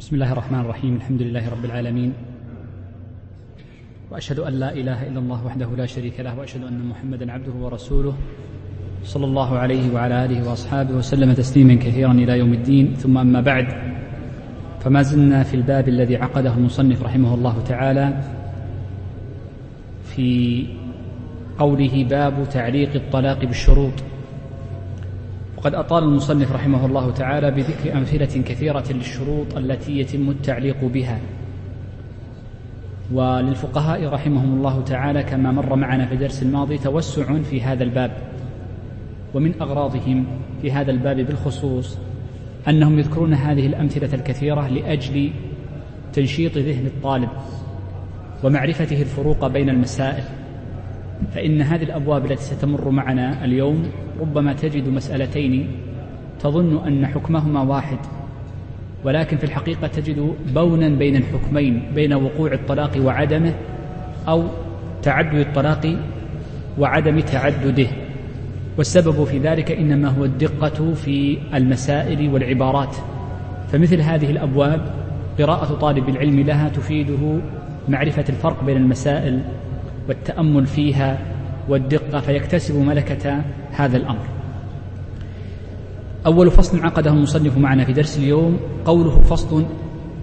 [0.00, 2.12] بسم الله الرحمن الرحيم الحمد لله رب العالمين.
[4.10, 8.14] وأشهد أن لا إله إلا الله وحده لا شريك له وأشهد أن محمدا عبده ورسوله
[9.04, 12.94] صلى الله عليه وعلى آله وأصحابه وسلم تسليما كثيرا إلى يوم الدين.
[12.94, 13.66] ثم أما بعد
[14.80, 18.20] فما زلنا في الباب الذي عقده المصنف رحمه الله تعالى
[20.04, 20.66] في
[21.58, 23.92] قوله باب تعليق الطلاق بالشروط.
[25.66, 31.20] وقد أطال المصنف رحمه الله تعالى بذكر أمثلة كثيرة للشروط التي يتم التعليق بها.
[33.12, 38.16] وللفقهاء رحمهم الله تعالى كما مر معنا في الدرس الماضي توسع في هذا الباب.
[39.34, 40.26] ومن أغراضهم
[40.62, 41.98] في هذا الباب بالخصوص
[42.68, 45.30] أنهم يذكرون هذه الأمثلة الكثيرة لأجل
[46.12, 47.28] تنشيط ذهن الطالب
[48.44, 50.24] ومعرفته الفروق بين المسائل.
[51.34, 55.68] فإن هذه الأبواب التي ستمر معنا اليوم ربما تجد مسألتين
[56.40, 57.98] تظن أن حكمهما واحد
[59.04, 63.54] ولكن في الحقيقة تجد بونا بين الحكمين بين وقوع الطلاق وعدمه
[64.28, 64.44] أو
[65.02, 65.96] تعدد الطلاق
[66.78, 67.86] وعدم تعدده.
[68.78, 72.96] والسبب في ذلك إنما هو الدقة في المسائل والعبارات.
[73.72, 74.80] فمثل هذه الأبواب
[75.38, 77.38] قراءة طالب العلم لها تفيده
[77.88, 79.40] معرفة الفرق بين المسائل
[80.08, 81.18] والتأمل فيها
[81.68, 84.26] والدقة فيكتسب ملكة هذا الأمر.
[86.26, 89.66] أول فصل عقده المصنف معنا في درس اليوم قوله فصل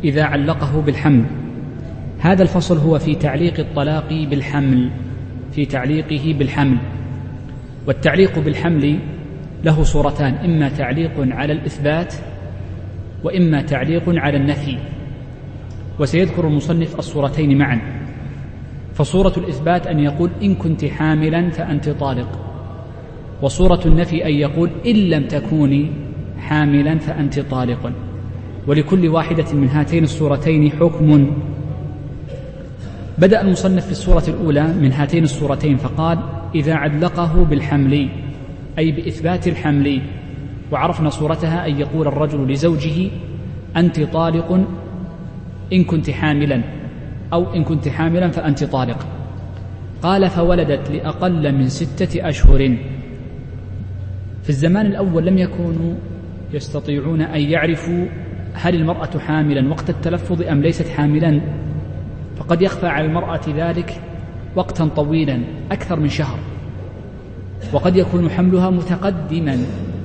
[0.03, 1.25] إذا علقه بالحمل.
[2.19, 4.89] هذا الفصل هو في تعليق الطلاق بالحمل
[5.51, 6.77] في تعليقه بالحمل.
[7.87, 8.99] والتعليق بالحمل
[9.63, 12.13] له صورتان إما تعليق على الإثبات
[13.23, 14.77] وإما تعليق على النفي.
[15.99, 18.02] وسيذكر المصنف الصورتين معا.
[18.93, 22.39] فصورة الإثبات أن يقول إن كنت حاملا فأنت طالق.
[23.41, 25.91] وصورة النفي أن يقول إن لم تكوني
[26.39, 27.91] حاملا فأنت طالق.
[28.67, 31.31] ولكل واحدة من هاتين الصورتين حكم.
[33.17, 36.19] بدأ المصنف في الصورة الأولى من هاتين الصورتين فقال
[36.55, 38.09] إذا علقه بالحمل
[38.79, 40.01] أي بإثبات الحمل
[40.71, 43.09] وعرفنا صورتها أن يقول الرجل لزوجه
[43.77, 44.67] أنت طالق
[45.73, 46.82] إن كنت حاملا.
[47.33, 49.07] أو إن كنت حاملا فأنت طالق.
[50.01, 52.77] قال فولدت لأقل من ستة أشهر.
[54.43, 55.93] في الزمان الأول لم يكونوا
[56.53, 58.05] يستطيعون أن يعرفوا
[58.53, 61.41] هل المرأة حاملا وقت التلفظ أم ليست حاملا.
[62.35, 64.01] فقد يخفى على المرأة ذلك
[64.55, 65.39] وقتا طويلا
[65.71, 66.39] أكثر من شهر.
[67.73, 69.57] وقد يكون حملها متقدما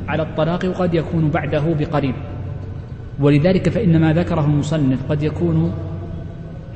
[0.08, 2.14] على الطلاق وقد يكون بعده بقريب.
[3.20, 5.72] ولذلك فإن ما ذكره المصنف قد يكون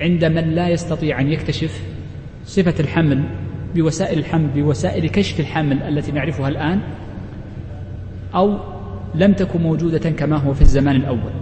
[0.03, 1.83] عند من لا يستطيع أن يكتشف
[2.45, 3.23] صفة الحمل
[3.75, 6.81] بوسائل الحمل بوسائل كشف الحمل التي نعرفها الآن
[8.35, 8.59] أو
[9.15, 11.33] لم تكن موجودة كما هو في الزمان الأول.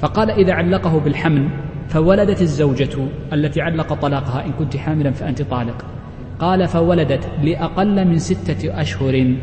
[0.00, 1.48] فقال إذا علقه بالحمل
[1.88, 2.98] فولدت الزوجة
[3.32, 5.84] التي علق طلاقها إن كنت حاملا فأنت طالق.
[6.38, 9.34] قال فولدت لأقل من ستة أشهر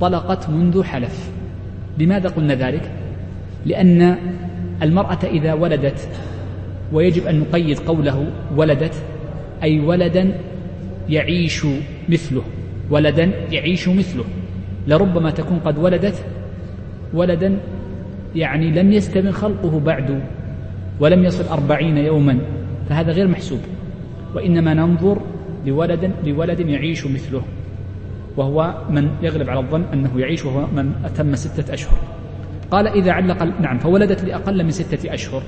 [0.00, 1.30] طلقت منذ حلف.
[1.98, 2.90] لماذا قلنا ذلك؟
[3.66, 4.16] لأن
[4.82, 6.08] المرأة إذا ولدت
[6.92, 8.94] ويجب أن نقيد قوله ولدت
[9.62, 10.32] أي ولدا
[11.08, 11.66] يعيش
[12.08, 12.42] مثله
[12.90, 14.24] ولدا يعيش مثله.
[14.86, 16.24] لربما تكون قد ولدت
[17.14, 17.58] ولدا
[18.36, 20.20] يعني لم يستمر خلقه بعد
[21.00, 22.38] ولم يصل أربعين يوما
[22.88, 23.60] فهذا غير محسوب.
[24.34, 25.20] وإنما ننظر
[25.66, 27.42] لولد لولد يعيش مثله
[28.36, 31.98] وهو من يغلب على الظن أنه يعيش وهو من أتم ستة أشهر.
[32.70, 35.42] قال إذا علق نعم فولدت لأقل من ستة أشهر.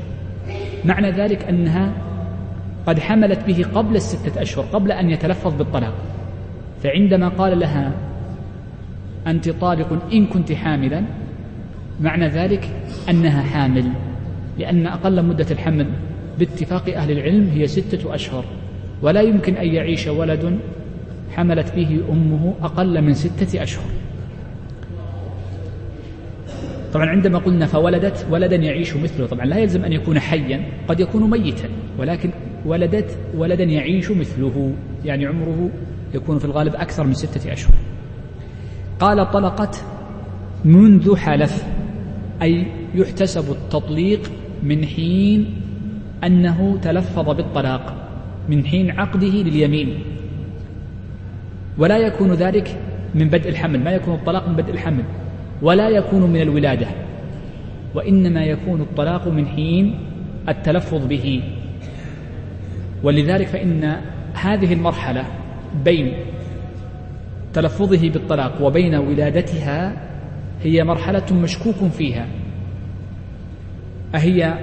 [0.84, 1.92] معنى ذلك أنها
[2.86, 5.94] قد حملت به قبل الستة أشهر قبل أن يتلفظ بالطلاق.
[6.82, 7.92] فعندما قال لها
[9.26, 11.02] أنت طالق إن كنت حاملا
[12.00, 12.68] معنى ذلك
[13.10, 13.84] أنها حامل
[14.58, 15.86] لأن أقل مدة الحمل
[16.38, 18.44] باتفاق أهل العلم هي ستة أشهر.
[19.02, 20.58] ولا يمكن أن يعيش ولد
[21.36, 24.01] حملت به أمه أقل من ستة أشهر.
[26.92, 29.26] طبعا عندما قلنا فولدت ولدا يعيش مثله.
[29.26, 31.68] طبعا لا يلزم أن يكون حيا قد يكون ميتا
[31.98, 32.30] ولكن
[32.66, 34.72] ولدت ولدا يعيش مثله.
[35.04, 35.70] يعني عمره
[36.14, 37.74] يكون في الغالب أكثر من ستة أشهر.
[39.00, 39.84] قال طلقت
[40.64, 41.64] منذ حلف
[42.42, 44.30] أي يحتسب التطليق
[44.62, 45.54] من حين
[46.24, 47.94] أنه تلفظ بالطلاق
[48.48, 50.02] من حين عقده لليمين.
[51.78, 52.78] ولا يكون ذلك
[53.14, 53.84] من بدء الحمل.
[53.84, 55.04] ما يكون الطلاق من بدء الحمل؟
[55.62, 56.86] ولا يكون من الولادة
[57.94, 59.98] وإنما يكون الطلاق من حين
[60.48, 61.42] التلفظ به.
[63.02, 63.96] ولذلك فإن
[64.34, 65.24] هذه المرحلة
[65.84, 66.12] بين
[67.54, 69.96] تلفظه بالطلاق وبين ولادتها
[70.62, 72.26] هي مرحلة مشكوك فيها.
[74.14, 74.54] أهي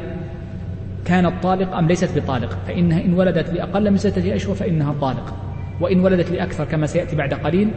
[1.06, 5.36] كانت طالق أم ليست بطالق؟ فإنها إن ولدت لأقل من ستة أشهر فإنها طالق
[5.82, 7.72] وإن ولدت لأكثر كما سيأتي بعد قليل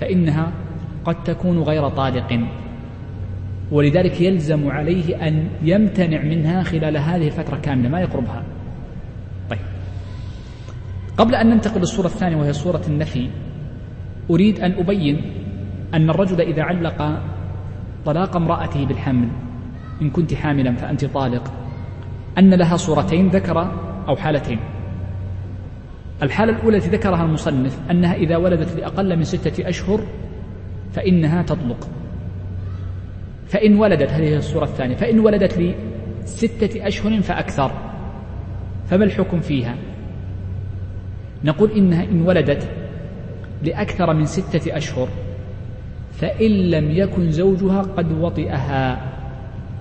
[0.00, 0.52] فإنها
[1.04, 2.40] قد تكون غير طالق.
[3.72, 8.42] ولذلك يلزم عليه أن يمتنع منها خلال هذه الفترة كاملة ما يقربها.
[9.50, 9.58] طيب.
[11.18, 13.30] قبل أن ننتقل للصورة الثانية وهي صورة النفي
[14.30, 15.20] أريد أن أبين
[15.94, 17.20] أن الرجل إذا علق
[18.04, 19.28] طلاق امرأته بالحمل
[20.02, 21.52] إن كنت حاملا فأنت طالق
[22.38, 23.72] أن لها صورتين ذكر
[24.08, 24.58] أو حالتين.
[26.22, 30.00] الحالة الأولى التي ذكرها المصنف أنها إذا ولدت لأقل من ستة أشهر
[30.94, 31.88] فإنها تطلق.
[33.48, 35.74] فإن ولدت هذه الصورة الثانية فإن ولدت
[36.24, 37.72] لستة أشهر فأكثر.
[38.90, 39.76] فما الحكم فيها؟
[41.44, 42.68] نقول إنها إن ولدت
[43.62, 45.08] لأكثر من ستة أشهر
[46.12, 49.12] فإن لم يكن زوجها قد وطئها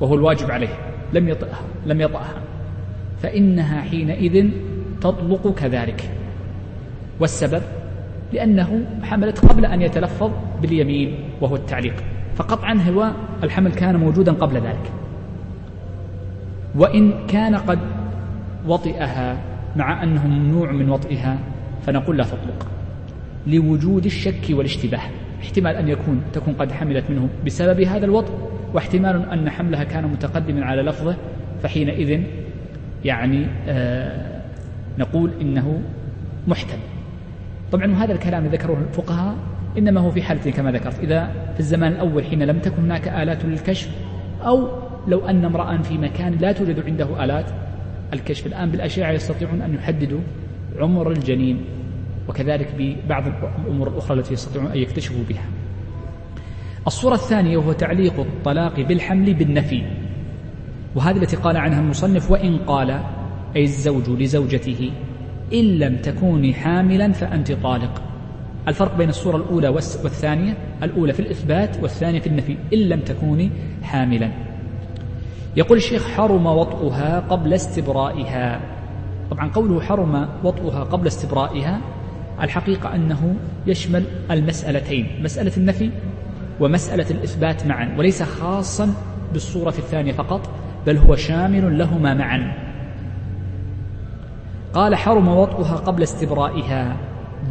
[0.02, 0.78] وهو الواجب عليه
[1.14, 2.42] لم يطئها لم يطأها
[3.22, 4.50] فإنها حينئذ
[5.02, 6.10] تطلق كذلك.
[7.20, 7.62] والسبب؟
[8.34, 10.32] لأنه حملت قبل أن يتلفظ
[10.68, 11.96] باليمين وهو التعليق.
[12.36, 13.12] فقطعا هو
[13.44, 14.92] الحمل كان موجودا قبل ذلك.
[16.76, 17.80] وإن كان قد
[18.68, 19.38] وطئها
[19.76, 21.38] مع أنه ممنوع من وطئها
[21.86, 22.68] فنقول لا تطلق.
[23.48, 25.02] لوجود الشك والاشتباه.
[25.42, 28.34] احتمال أن يكون تكون قد حملت منه بسبب هذا الوطء
[28.74, 31.16] واحتمال أن حملها كان متقدما على لفظه
[31.64, 32.24] فحينئذ
[33.06, 34.42] يعني آه
[35.00, 35.82] نقول إنه
[36.48, 36.80] محتمل.
[37.72, 39.36] طبعا هذا الكلام ذكره الفقهاء
[39.78, 41.00] إنما هو في حالة كما ذكرت.
[41.00, 43.90] إذا في الزمان الأول حين لم تكن هناك آلات للكشف
[44.42, 44.68] أو
[45.08, 47.46] لو أن امرأ في مكان لا توجد عنده آلات
[48.14, 50.20] الكشف الآن بالأشعة يستطيعون أن يحددوا
[50.80, 51.62] عمر الجنين
[52.30, 53.24] وكذلك ببعض
[53.66, 55.46] الأمور الأخرى التي يستطيعون أن يكتشفوا بها.
[56.88, 59.84] الصورة الثانية وهو تعليق الطلاق بالحمل بالنفي
[60.96, 63.00] وهذه التي قال عنها المصنف وإن قال
[63.56, 64.92] أي الزوج لزوجته
[65.54, 68.13] إن لم تكوني حاملا فأنت طالق.
[68.68, 73.50] الفرق بين الصورة الأولى والثانية الأولى في الإثبات والثانية في النفي إن لم تكوني
[73.84, 74.32] حاملا.
[75.56, 78.60] يقول الشيخ حرم وطئها قبل استبرائها.
[79.32, 81.82] طبعا قوله حرم وطئها قبل استبرائها
[82.42, 83.36] الحقيقة أنه
[83.68, 85.90] يشمل المسألتين مسألة النفي
[86.60, 88.94] ومسألة الإثبات معا وليس خاصا
[89.34, 90.50] بالصورة الثانية فقط
[90.88, 92.54] بل هو شامل لهما معا.
[94.74, 96.96] قال حرم وطئها قبل استبرائها.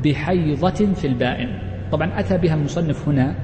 [0.05, 1.59] بحيضة في البائن.
[1.93, 3.35] طبعا أتى بها المصنف هنا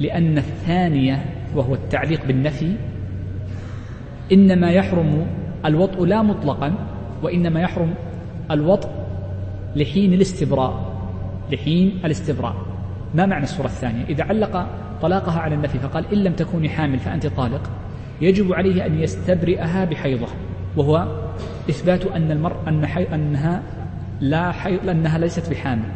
[0.00, 1.24] لأن الثانية
[1.54, 2.72] وهو التعليق بالنفي
[4.32, 5.26] إنما يحرم
[5.64, 6.74] الوطء لا مطلقا
[7.22, 7.94] وإنما يحرم
[8.50, 8.88] الوطء
[9.76, 10.96] لحين الاستبراء
[11.52, 12.54] لحين الاستبراء.
[13.14, 14.66] ما معنى الصورة الثانية؟ إذا علق
[15.02, 17.70] طلاقها على النفي فقال إن لم تكوني حامل فأنت طالق
[18.20, 20.26] يجب عليه أن يستبرئها بحيضة.
[20.76, 21.06] وهو
[21.70, 22.84] إثبات أن المرء أن.
[22.84, 23.62] أنها
[24.20, 25.88] لا حيض أنها ليست بحامل.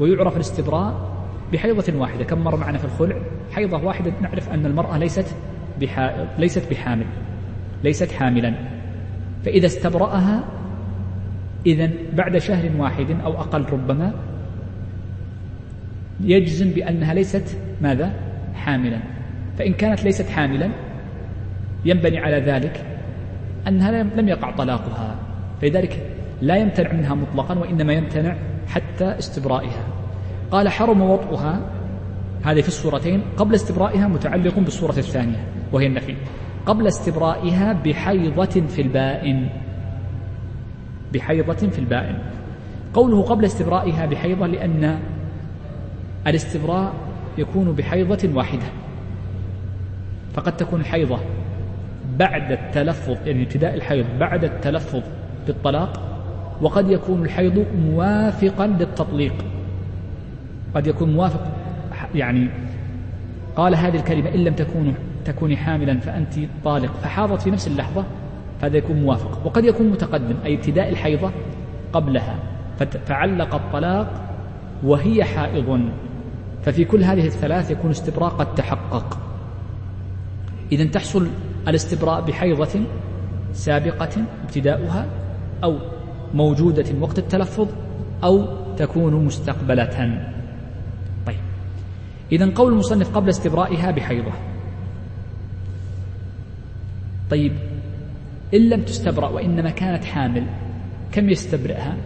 [0.00, 1.12] ويعرف الاستبراء
[1.52, 2.24] بحيضة واحدة.
[2.24, 3.16] كم مر معنا في الخلع؟
[3.52, 5.36] حيضة واحدة نعرف أن المرأة ليست
[5.80, 7.06] بحائض ليست بحامل.
[7.84, 8.54] ليست حاملا.
[9.44, 10.44] فإذا استبرأها
[11.66, 14.12] إذا بعد شهر واحد أو أقل ربما
[16.20, 18.12] يجزم بأنها ليست ماذا؟
[18.54, 18.98] حاملا.
[19.58, 20.70] فإن كانت ليست حاملا
[21.84, 22.84] ينبني على ذلك
[23.68, 25.16] أنها لم يقع طلاقها.
[25.60, 26.11] فلذلك
[26.42, 28.36] لا يمتنع منها مطلقا وإنما يمتنع
[28.68, 29.84] حتى استبرائها.
[30.50, 31.60] قال حرم وطئها
[32.44, 36.16] هذه في الصورتين قبل استبرائها متعلق بالصورة الثانية وهي النفي.
[36.66, 39.48] قبل استبرائها بحيضة في البائن.
[41.12, 42.18] بحيضة في البائن.
[42.94, 44.98] قوله قبل استبرائها بحيضة لأن
[46.26, 46.92] الاستبراء
[47.38, 48.66] يكون بحيضة واحدة.
[50.34, 51.18] فقد تكون الحيضة
[52.18, 55.02] بعد التلفظ يعني ابتداء الحيض بعد التلفظ
[55.46, 56.11] بالطلاق
[56.60, 59.34] وقد يكون الحيض موافقا للتطليق.
[60.74, 61.46] قد يكون موافق
[62.14, 62.48] يعني
[63.56, 64.94] قال هذه الكلمة إن لم تكون
[65.24, 66.92] تكوني حاملا فأنت طالق.
[67.02, 68.04] فحاضت في نفس اللحظة
[68.60, 69.46] فهذا يكون موافق.
[69.46, 71.30] وقد يكون متقدم أي ابتداء الحيضة
[71.92, 72.34] قبلها.
[73.06, 74.10] فعلق الطلاق
[74.82, 75.80] وهي حائض.
[76.62, 79.18] ففي كل هذه الثلاث يكون استبراء قد تحقق
[80.72, 81.26] إذا تحصل
[81.68, 82.80] الاستبراء بحيضة
[83.52, 84.10] سابقة
[84.44, 85.06] ابتداؤها
[85.64, 85.78] أو
[86.34, 87.68] موجودة وقت التلفظ
[88.24, 88.46] أو
[88.76, 90.24] تكون مستقبلة.
[91.26, 91.40] طيب.
[92.32, 94.32] إذا قول المصنف قبل استبرائها بحيضة.
[97.30, 97.52] طيب.
[98.54, 100.46] إن لم تستبرأ وإنما كانت حامل
[101.12, 101.96] كم يستبرئها؟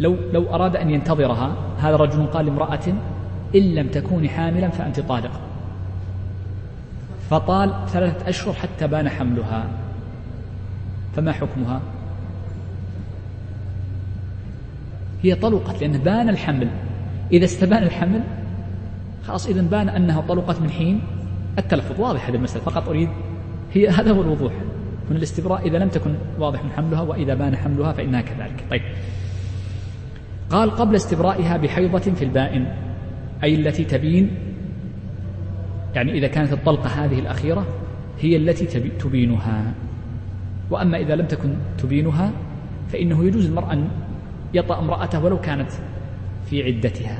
[0.00, 2.86] لو لو أراد أن ينتظرها هذا رجل قال لامرأة
[3.54, 5.40] إن لم تكوني حاملا فأنت طالق.
[7.30, 9.83] فطال ثلاثة أشهر حتى بان حملها.
[11.16, 11.80] فما حكمها؟
[15.22, 16.68] هي طلقت لأن بان الحمل.
[17.32, 18.20] إذا استبان الحمل
[19.26, 21.00] خلاص إذا بان أنها طلقت من حين.
[21.58, 23.08] التلفظ واضح هذه المسألة فقط أريد
[23.74, 24.52] هي هذا هو الوضوح.
[25.10, 28.64] من الاستبراء إذا لم تكن واضح من حملها وإذا بان حملها فإنها كذلك.
[28.70, 28.82] طيب.
[30.50, 32.66] قال قبل استبرائها بحيضة في البائن
[33.44, 34.30] أي التي تبين
[35.94, 37.66] يعني إذا كانت الطلقة هذه الأخيرة
[38.20, 39.74] هي التي تبينها.
[40.70, 42.30] وأما إذا لم تكن تبينها
[42.88, 43.88] فإنه يجوز المرأة أن
[44.54, 45.70] يطأ امرأته ولو كانت
[46.50, 47.18] في عدتها.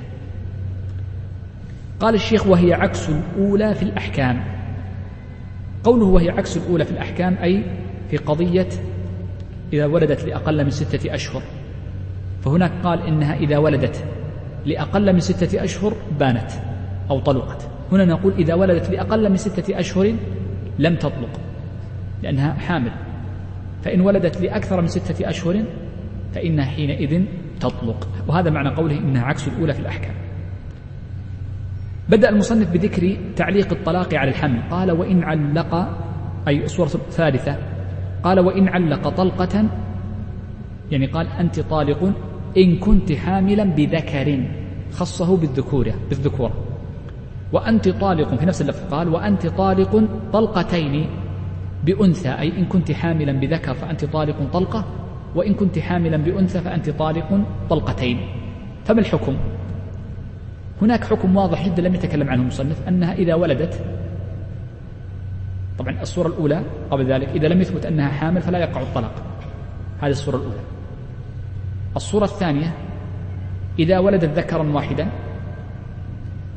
[2.01, 4.45] قال الشيخ وهي عكس الأولى في الأحكام.
[5.85, 7.63] قوله وهي عكس الأولى في الأحكام أي
[8.11, 8.69] في قضية
[9.73, 11.43] إذا ولدت لأقل من ستة أشهر.
[12.45, 14.05] فهناك قال إنها إذا ولدت
[14.67, 16.51] لأقل من ستة أشهر بانت
[17.11, 17.69] أو طلقت.
[17.93, 20.15] هنا نقول إذا ولدت لأقل من ستة أشهر
[20.79, 21.41] لم تطلق
[22.23, 22.93] لأنها حامل.
[23.85, 25.65] فإن ولدت لأكثر من ستة أشهر
[26.35, 27.25] فإنها حينئذ
[27.61, 28.09] تطلق.
[28.29, 30.15] وهذا معنى قوله إنها عكس الأولى في الأحكام.
[32.09, 34.63] بدأ المصنف بذكر تعليق الطلاق على الحمل.
[34.71, 35.89] قال وإن علق
[36.49, 37.57] أي الصورة الثالثة.
[38.23, 39.65] قال وإن علق طلقة
[40.91, 42.13] يعني قال أنت طالق
[42.57, 44.43] إن كنت حاملا بذكر
[44.93, 46.53] خصه بالذكورة بالذكورة
[47.53, 48.95] وأنت طالق في نفس اللفظ.
[48.95, 51.07] قال وأنت طالق طلقتين
[51.85, 54.85] بأنثى أي إن كنت حاملا بذكر فأنت طالق طلقة
[55.35, 58.21] وإن كنت حاملا بأنثى فأنت طالق طلقتين.
[58.85, 59.37] فما الحكم؟
[60.83, 63.85] هناك حكم واضح جدا لم يتكلم عنه المصنف أنها إذا ولدت
[65.79, 69.13] طبعا الصورة الأولى قبل ذلك إذا لم يثبت أنها حامل فلا يقع الطلاق.
[70.01, 70.61] هذه الصورة الأولى.
[71.97, 72.75] الصورة الثانية
[73.79, 75.09] إذا ولدت ذكرا واحدا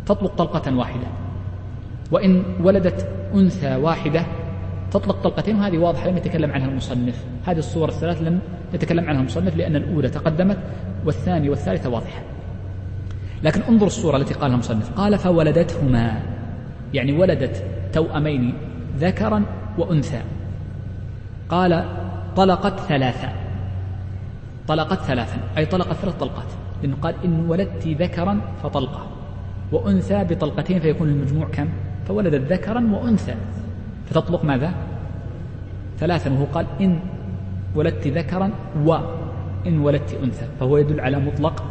[0.05, 1.07] تطلق طلقة واحدة.
[2.11, 4.25] وإن ولدت أنثى واحدة
[4.91, 7.25] تطلق طلقتين وهذه واضحة لم يتكلم عنها المصنف.
[7.45, 8.39] هذه الصور الثلاث لم
[8.73, 10.57] يتكلم عنها المصنف لأن الأولى تقدمت
[11.05, 12.21] والثانية والثالثة واضحة.
[13.43, 14.91] لكن انظر الصورة التي قالها المصنف.
[14.91, 16.21] قال فولدتهما.
[16.93, 17.63] يعني ولدت
[17.93, 18.53] توأمين
[18.97, 19.43] ذكرا
[19.77, 20.21] وأنثى.
[21.49, 21.85] قال
[22.35, 23.29] طلقت ثلاثة
[24.67, 26.47] طلقت ثلاثا أي طلقت ثلاث طلقات.
[26.81, 29.07] لأنه قال إن ولدت ذكرا فطلقة
[29.71, 31.67] وأنثى بطلقتين فيكون المجموع كم؟
[32.07, 33.35] فولدت ذكرا وأنثى.
[34.09, 34.73] فتطلق ماذا؟
[35.99, 36.99] ثلاثا وهو قال إن
[37.75, 38.51] ولدت ذكرا
[38.85, 41.63] وإن ولدت أنثى فهو يدل على مطلق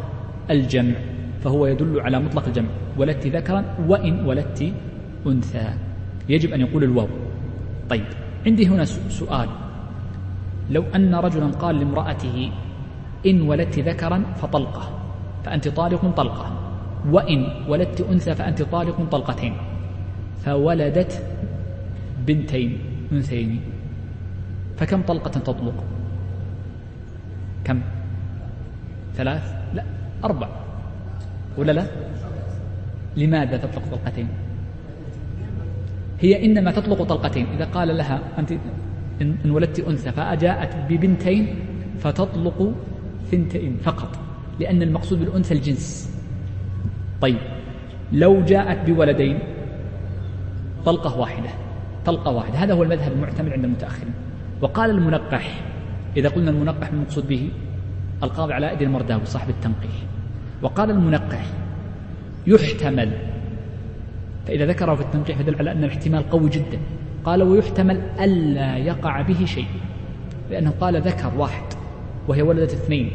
[0.49, 0.95] الجمع
[1.43, 2.69] فهو يدل على مطلق الجمع.
[2.97, 4.73] ولدت ذكرا وإن ولدت
[5.27, 5.67] أنثى.
[6.29, 7.07] يجب أن يقول الواو.
[7.89, 8.05] طيب
[8.45, 9.49] عندي هنا سؤال.
[10.69, 12.51] لو أن رجلا قال لامرأته
[13.25, 14.83] إن ولدت ذكرا فطلقة
[15.43, 16.51] فأنت طالق طلقة
[17.11, 19.53] وإن ولدت أنثى فأنت طالق طلقتين
[20.45, 21.23] فولدت
[22.27, 22.79] بنتين
[23.11, 23.61] أنثيين.
[24.77, 25.83] فكم طلقة تطلق؟
[27.63, 27.81] كم؟
[29.15, 29.83] ثلاث؟ لا
[30.23, 30.49] أربع.
[31.57, 31.87] ولا لا؟
[33.17, 34.27] لماذا تطلق طلقتين؟
[36.19, 37.45] هي إنما تطلق طلقتين.
[37.55, 38.51] إذا قال لها أنت
[39.21, 41.55] إن ولدت أنثى فأجاءت ببنتين
[41.99, 42.73] فتطلق
[43.31, 44.19] ثنتين فقط
[44.59, 46.17] لأن المقصود بالأنثى الجنس.
[47.21, 47.37] طيب
[48.13, 49.39] لو جاءت بولدين
[50.85, 51.49] طلقة واحدة
[52.07, 52.57] طلقة واحدة.
[52.57, 54.13] هذا هو المذهب المعتمد عند المتأخرين.
[54.61, 55.61] وقال المنقح
[56.17, 57.49] إذا قلنا المنقح المقصود به؟
[58.23, 59.91] القاضي على أيدي المرداوي صاحب التنقيح.
[60.61, 61.45] وقال المنقح
[62.47, 63.11] يحتمل
[64.47, 66.79] فإذا ذكره في التنقيح فدل على أن الاحتمال قوي جدا.
[67.25, 69.67] قال ويحتمل ألا يقع به شيء
[70.51, 71.63] لأنه قال ذكر واحد
[72.27, 73.11] وهي ولدت اثنين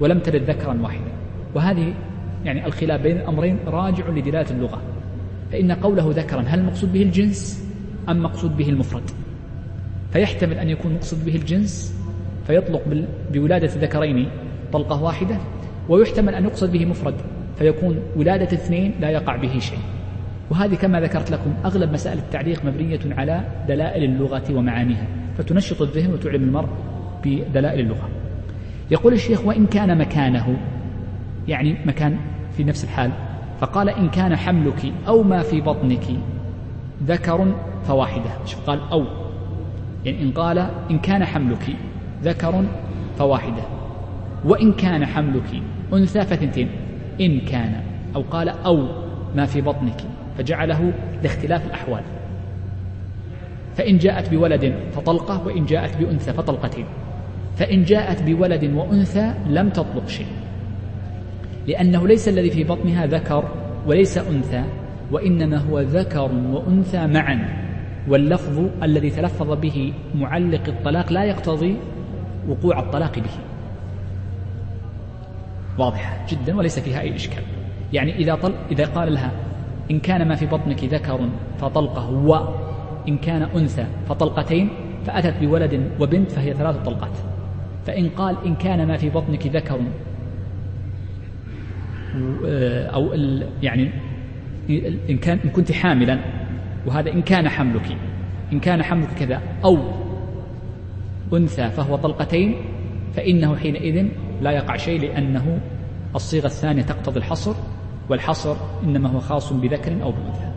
[0.00, 1.10] ولم تلد ذكرا واحدا.
[1.54, 1.94] وهذه
[2.44, 4.82] يعني الخلاف بين الأمرين راجع لدلالة اللغة.
[5.52, 7.67] فإن قوله ذكرا هل المقصود به الجنس؟
[8.08, 9.02] أم مقصود به المفرد.
[10.12, 11.94] فيحتمل أن يكون مقصود به الجنس
[12.46, 12.82] فيطلق
[13.32, 14.28] بولادة ذكرين
[14.72, 15.36] طلقة واحدة
[15.88, 17.14] ويحتمل أن يقصد به مفرد
[17.58, 19.78] فيكون ولادة اثنين لا يقع به شيء.
[20.50, 25.06] وهذه كما ذكرت لكم أغلب مسائل التعليق مبنية على دلائل اللغة ومعانيها
[25.38, 26.68] فتنشط الذهن وتعلم المرء
[27.24, 28.08] بدلائل اللغة.
[28.90, 30.56] يقول الشيخ وإن كان مكانه
[31.48, 32.18] يعني مكان
[32.56, 33.10] في نفس الحال
[33.60, 36.04] فقال إن كان حملك أو ما في بطنك
[37.06, 38.30] ذكر فواحدة.
[38.44, 39.04] شوف قال؟ أو.
[40.04, 40.58] يعني إن قال
[40.90, 41.76] إن كان حملك
[42.22, 42.64] ذكر
[43.18, 43.62] فواحدة.
[44.44, 45.62] وإن كان حملك
[45.92, 46.68] أنثى فثنتين.
[47.20, 47.82] إن كان
[48.16, 48.88] أو قال أو
[49.36, 50.00] ما في بطنك.
[50.38, 52.02] فجعله لاختلاف الأحوال.
[53.76, 56.84] فإن جاءت بولد فطلقة وإن جاءت بأنثى فطلقتين.
[57.56, 60.26] فإن جاءت بولد وأنثى لم تطلق شيء.
[61.66, 63.44] لأنه ليس الذي في بطنها ذكر
[63.86, 64.64] وليس أنثى
[65.12, 67.68] وإنما هو ذكر وأنثى معا.
[68.08, 71.76] واللفظ الذي تلفظ به معلق الطلاق لا يقتضي
[72.48, 73.30] وقوع الطلاق به.
[75.78, 77.42] واضحة جدا وليس فيها أي إشكال.
[77.92, 79.32] يعني إذا, طل إذا قال لها
[79.90, 84.70] إن كان ما في بطنك ذكر فطلقة وإن كان أنثى فطلقتين
[85.04, 87.18] فأتت بولد وبنت فهي ثلاث طلقات.
[87.86, 89.80] فإن قال إن كان ما في بطنك ذكر
[92.94, 93.12] أو
[93.62, 93.90] يعني
[95.10, 96.18] إن كان إن كنت حاملا
[96.86, 97.96] وهذا إن كان حملك.
[98.52, 99.78] إن كان حملك كذا أو
[101.32, 102.56] أنثى فهو طلقتين
[103.14, 104.06] فإنه حينئذ
[104.40, 105.60] لا يقع شيء لأنه
[106.14, 107.54] الصيغة الثانية تقتضي الحصر
[108.08, 110.52] والحصر إنما هو خاص بذكر أو بأنثى.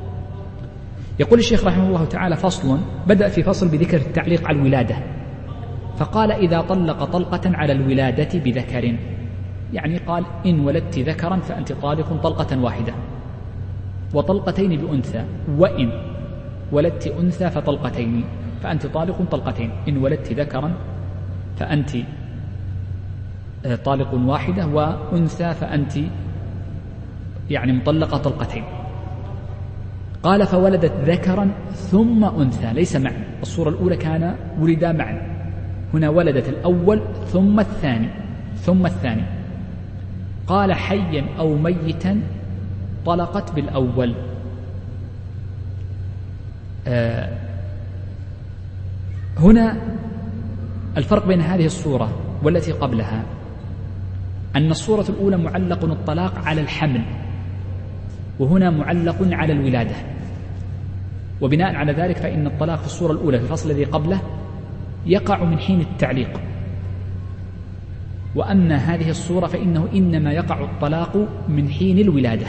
[1.20, 4.96] يقول الشيخ رحمه الله تعالى فصل بدأ في فصل بذكر التعليق على الولادة.
[5.98, 8.96] فقال إذا طلق طلقة على الولادة بذكر
[9.74, 12.94] يعني قال إن ولدت ذكرا فأنت طالق طلقة واحدة.
[14.14, 15.24] وطلقتين بأنثى
[15.58, 15.90] وإن
[16.72, 18.24] ولدت أنثى فطلقتين
[18.64, 20.72] فأنت طالق طلقتين إن ولدت ذكرا
[21.58, 21.90] فأنت
[23.66, 25.94] آه، طالق واحدة وأنثى فأنت
[27.50, 28.64] يعني مطلقة طلقتين.
[30.24, 35.22] قال فولدت ذكرا ثم أنثى ليس معا الصورة الأولى كان ولدا معا
[35.94, 38.08] هنا ولدت الأول ثم الثاني
[38.56, 39.24] ثم الثاني.
[40.48, 42.22] قال حيا أو ميتا
[43.06, 44.16] طلقت بالأول.
[46.88, 47.38] آه
[49.38, 49.78] هنا
[50.98, 52.10] الفرق بين هذه الصورة
[52.44, 53.24] والتي قبلها
[54.56, 57.02] أن الصورة الأولى معلق الطلاق على الحمل
[58.40, 59.96] وهنا معلق على الولادة.
[61.42, 64.22] وبناء على ذلك فإن الطلاق في الصورة الأولى في الفصل الذي قبله
[65.06, 66.42] يقع من حين التعليق.
[68.36, 72.48] وأما هذه الصورة فإنه إنما يقع الطلاق من حين الولادة.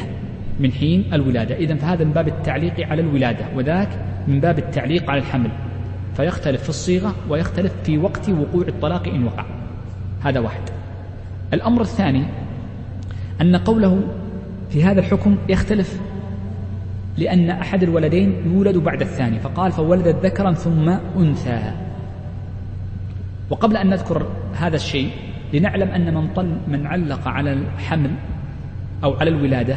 [0.62, 1.54] من حين الولادة.
[1.56, 3.88] إذا فهذا من باب التعليق على الولادة وذاك
[4.28, 5.50] من باب التعليق على الحمل.
[6.16, 9.44] فيختلف في الصيغة ويختلف في وقت وقوع الطلاق إن وقع.
[10.22, 10.62] هذا واحد.
[11.54, 12.24] الأمر الثاني
[13.40, 14.02] أن قوله
[14.70, 16.00] في هذا الحكم يختلف
[17.18, 21.72] لأن أحد الولدين يولد بعد الثاني فقال فولدت ذكرا ثم أنثى.
[23.50, 25.10] وقبل أن نذكر هذا الشيء
[25.52, 28.10] لنعلم أن من, طل من علق على الحمل
[29.04, 29.76] أو على الولادة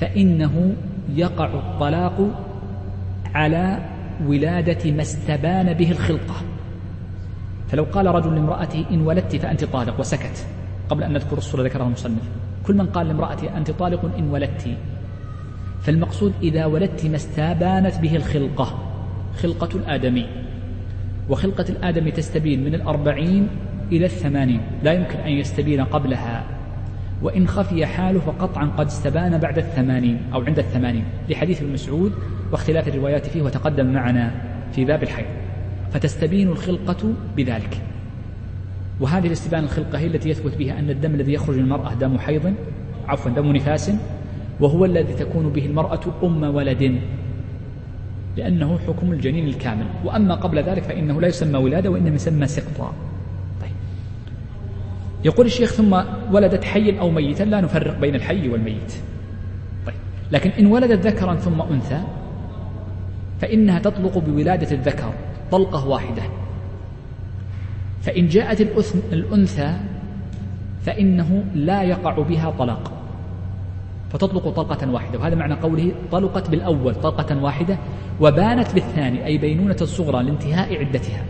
[0.00, 0.72] فإنه
[1.14, 2.44] يقع الطلاق
[3.34, 3.78] على
[4.26, 6.34] ولادة ما استبان به الخلقة.
[7.68, 10.46] فلو قال رجل لامرأته إن ولدت فأنت طالق وسكت
[10.88, 12.22] قبل أن نذكر الصورة ذكرها المصنف.
[12.66, 14.68] كل من قال لامرأته أنت طالق إن ولدت.
[15.82, 18.78] فالمقصود إذا ولدت ما استبانت به الخلقة
[19.42, 20.26] خلقة الآدمي.
[21.28, 23.48] وخلقة الآدمي تستبين من الأربعين
[23.92, 24.60] إلى الثمانين.
[24.82, 26.57] لا يمكن أن يستبين قبلها.
[27.22, 32.12] وإن خفي حاله فقطعا قد استبان بعد الثمانين أو عند الثمانين لحديث ابن مسعود
[32.52, 34.34] واختلاف الروايات فيه وتقدم معنا
[34.72, 35.26] في باب الحيض.
[35.92, 37.80] فتستبين الخلقة بذلك.
[39.00, 42.54] وهذه الاستبان الخلقة هي التي يثبت بها أن الدم الذي يخرج من المرأة دم حيض
[43.08, 43.92] عفوا دم نفاس
[44.60, 47.00] وهو الذي تكون به المرأة أم ولد
[48.36, 49.86] لأنه حكم الجنين الكامل.
[50.04, 52.92] وأما قبل ذلك فإنه لا يسمى ولادة وإنما يسمى سقطا.
[55.24, 56.02] يقول الشيخ ثم
[56.32, 58.92] ولدت حيا أو ميتا لا نفرق بين الحي والميت.
[59.86, 59.94] طيب
[60.32, 62.00] لكن إن ولدت ذكرا ثم أنثى
[63.40, 65.12] فإنها تطلق بولادة الذكر
[65.50, 66.22] طلقة واحدة.
[68.02, 68.60] فإن جاءت
[69.12, 69.76] الأنثى
[70.82, 72.92] فإنه لا يقع بها طلاق.
[74.12, 77.78] فتطلق طلقة واحدة وهذا معنى قوله طلقت بالأول طلقة واحدة
[78.20, 81.24] وبانت بالثاني أي بينونة الصغرى لانتهاء عدتها.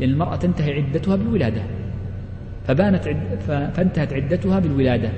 [0.00, 1.62] لأن المرأة تنتهي عدتها بالولادة.
[2.66, 3.38] فبانت عد
[3.74, 5.10] فانتهت عدتها بالولادة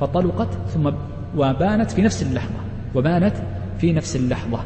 [0.00, 0.90] فطلقت ثم
[1.36, 2.54] وبانت في نفس اللحظة
[2.94, 3.36] وبانت
[3.78, 4.60] في نفس اللحظة.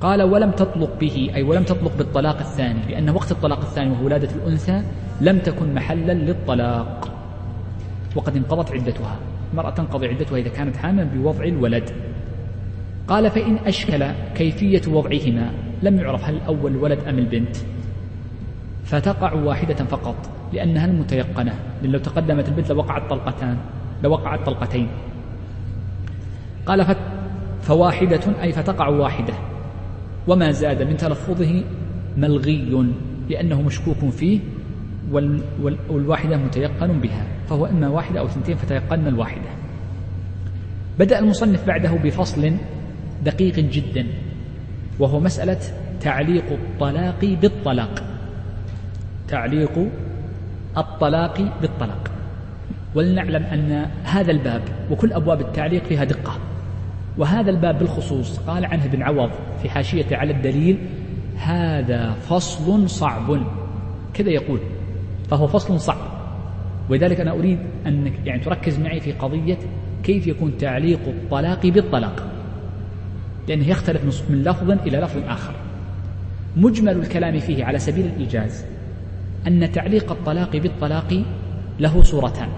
[0.00, 4.28] قال ولم تطلق به أي ولم تطلق بالطلاق الثاني لأن وقت الطلاق الثاني وهو ولادة
[4.36, 4.82] الأنثى
[5.20, 7.12] لم تكن محلا للطلاق.
[8.16, 9.16] وقد انقضت عدتها
[9.52, 11.90] المرأة تنقضي عدتها إذا كانت حاملا بوضع الولد.
[13.08, 15.50] قال فإن أشكل كيفية وضعهما
[15.82, 17.56] لم يعرف هل الأول الولد أم البنت.
[18.90, 20.16] فتقع واحدة فقط
[20.52, 23.56] لأنها المتيقنة لأن لو تقدمت البنت لوقعت طلقتان
[24.02, 24.88] لوقعت طلقتين.
[26.66, 26.96] قال
[27.62, 29.34] فواحدة أي فتقع واحدة.
[30.28, 31.64] وما زاد من تلفظه
[32.16, 32.84] ملغي
[33.28, 34.40] لأنه مشكوك فيه
[35.90, 39.50] والواحدة متيقن بها فهو إما واحدة أو اثنتين فتيقن الواحدة.
[40.98, 42.52] بدأ المصنف بعده بفصل
[43.24, 44.06] دقيق جدا
[44.98, 45.58] وهو مسألة
[46.00, 48.09] تعليق الطلاق بالطلاق.
[49.30, 49.88] تعليق
[50.76, 52.10] الطلاق بالطلاق.
[52.94, 56.38] ولنعلم أن هذا الباب وكل أبواب التعليق فيها دقة.
[57.18, 59.30] وهذا الباب بالخصوص قال عنه ابن عوض
[59.62, 60.78] في حاشية على الدليل
[61.36, 63.40] هذا فصل صعب.
[64.14, 64.60] كذا يقول
[65.30, 66.10] فهو فصل صعب.
[66.88, 69.58] ولذلك أنا أريد أنك يعني تركز معي في قضية
[70.02, 72.26] كيف يكون تعليق الطلاق بالطلاق.
[73.48, 75.54] لأنه يختلف من لفظ إلى لفظ آخر.
[76.56, 78.64] مجمل الكلام فيه على سبيل الإيجاز.
[79.46, 81.22] أن تعليق الطلاق بالطلاق
[81.80, 82.48] له صورتان.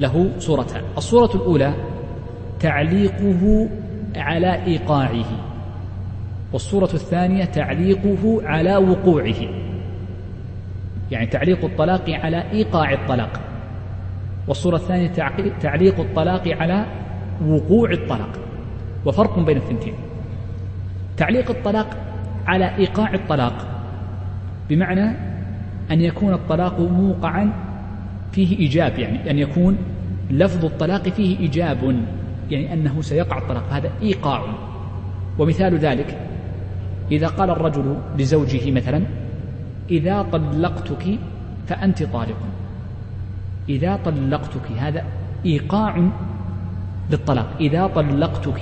[0.00, 0.82] له صورتان.
[0.96, 1.74] الصورة الأولى
[2.60, 3.68] تعليقه
[4.16, 5.24] على إيقاعه.
[6.52, 9.48] والصورة الثانية تعليقه على وقوعه.
[11.10, 13.40] يعني تعليق الطلاق على إيقاع الطلاق.
[14.48, 15.08] والصورة الثانية
[15.60, 16.86] تعليق الطلاق على
[17.46, 18.38] وقوع الطلاق.
[19.06, 19.94] وفرق بين الثنتين.
[21.16, 21.96] تعليق الطلاق
[22.46, 23.71] على إيقاع الطلاق.
[24.70, 25.16] بمعنى
[25.90, 27.52] أن يكون الطلاق موقعا
[28.32, 29.76] فيه إيجاب يعني أن يكون
[30.30, 32.04] لفظ الطلاق فيه إيجاب
[32.50, 34.44] يعني أنه سيقع الطلاق هذا إيقاع.
[35.38, 36.18] ومثال ذلك
[37.12, 39.02] إذا قال الرجل لزوجه مثلا
[39.90, 41.18] إذا طلقتك
[41.66, 42.38] فأنت طالق.
[43.68, 45.04] إذا طلقتك هذا
[45.46, 46.10] إيقاع
[47.10, 47.48] للطلاق.
[47.60, 48.60] إذا طلقتك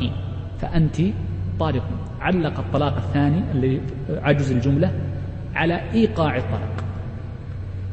[0.60, 0.96] فأنت
[1.60, 1.84] طالق.
[2.20, 3.80] علق الطلاق الثاني اللي
[4.22, 4.92] عجز الجملة
[5.54, 6.84] على إيقاع الطلاق.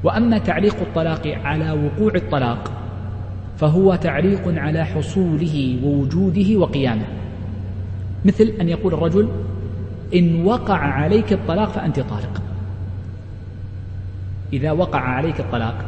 [0.04, 2.72] وأما تعليق الطلاق على وقوع الطلاق
[3.58, 7.06] فهو تعليق على حصوله ووجوده وقيامه.
[8.26, 9.30] مثل أن يقول الرجل
[10.16, 12.42] إن وقع عليك الطلاق فأنت طالق.
[14.54, 15.86] إذا وقع عليك الطلاق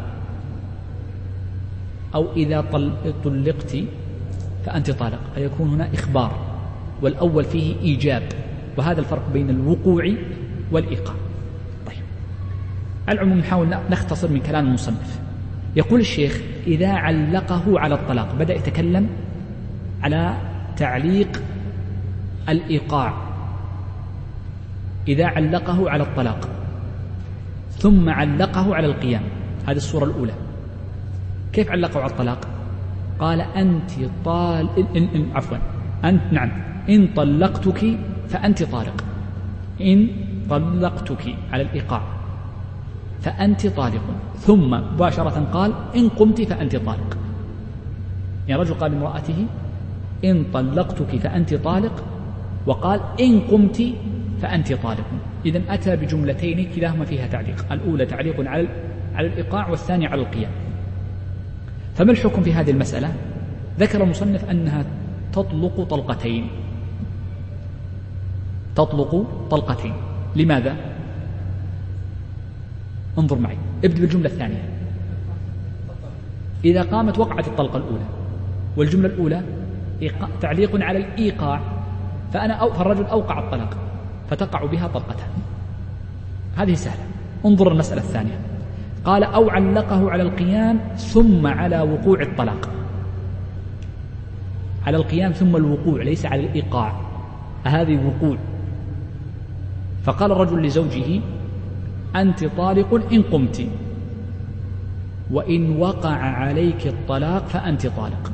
[2.16, 2.66] أو إذا
[3.24, 3.78] طلقت
[4.66, 5.20] فأنت طالق.
[5.36, 6.32] فيكون هنا إخبار
[7.02, 8.24] والأول فيه إيجاب
[8.78, 10.12] وهذا الفرق بين الوقوع
[10.72, 11.16] والإيقاع.
[13.10, 15.20] على العموم نحاول نختصر من كلام المصنف.
[15.76, 19.10] يقول الشيخ إذا علقه على الطلاق بدأ يتكلم
[20.04, 20.38] على
[20.78, 21.42] تعليق
[22.50, 23.14] الإيقاع.
[25.08, 26.50] إذا علقه على الطلاق
[27.72, 29.22] ثم علقه على القيام.
[29.68, 30.34] هذه الصورة الأولى.
[31.54, 32.48] كيف علقه على الطلاق؟
[33.20, 33.92] قال أنت
[34.26, 35.58] طال إن إن عفوا.
[36.06, 36.52] أنت نعم.
[36.90, 37.98] إن طلقتك
[38.30, 39.04] فأنت طالق.
[39.82, 40.08] إن
[40.50, 42.19] طلقتك على الإيقاع.
[43.22, 44.02] فأنت طالق.
[44.40, 47.18] ثم مباشرة قال إن قمت فأنت طالق.
[48.48, 49.46] يعني رجل قال لامرأته
[50.26, 52.04] إن طلقتك فأنت طالق.
[52.66, 53.84] وقال إن قمت
[54.42, 55.06] فأنت طالق.
[55.46, 57.66] إذا أتى بجملتين كلاهما فيها تعليق.
[57.72, 58.68] الأولى تعليق على
[59.16, 60.52] على الإيقاع والثانية على القيام.
[61.96, 63.14] فما الحكم في هذه المسألة؟
[63.80, 64.86] ذكر المصنف أنها
[65.34, 66.48] تطلق طلقتين.
[68.76, 69.94] تطلق طلقتين.
[70.36, 70.76] لماذا؟
[73.20, 73.58] انظر معي.
[73.86, 74.64] ابدأ بالجملة الثانية.
[76.66, 78.06] إذا قامت وقعت الطلقة الأولى
[78.78, 79.44] والجملة الأولى
[80.42, 81.62] تعليق على الإيقاع
[82.34, 83.78] فأنا أو فالرجل أوقع الطلاق
[84.30, 85.28] فتقع بها طلقتان
[86.58, 87.04] هذه سهلة.
[87.46, 88.40] انظر المسألة الثانية.
[89.06, 92.70] قال أو علقه على القيام ثم على وقوع الطلاق.
[94.88, 96.94] على القيام ثم الوقوع ليس على الإيقاع.
[97.64, 98.38] هذه وقوع.
[100.04, 101.22] فقال الرجل لزوجه
[102.16, 103.68] أنت طالق إن قمت.
[105.32, 108.32] وإن وقع عليك الطلاق فأنت طالق.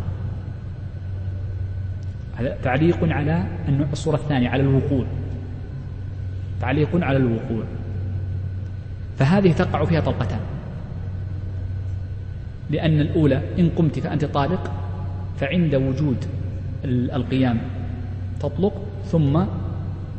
[2.63, 3.43] تعليق على
[3.91, 5.05] الصورة الثانية على الوقوع.
[6.61, 7.63] تعليق على الوقوع.
[9.17, 10.39] فهذه تقع فيها طلقتان.
[12.69, 14.71] لأن الأولى إن قمت فأنت طالق
[15.39, 16.25] فعند وجود
[16.85, 17.57] القيام
[18.39, 18.73] تطلق
[19.05, 19.43] ثم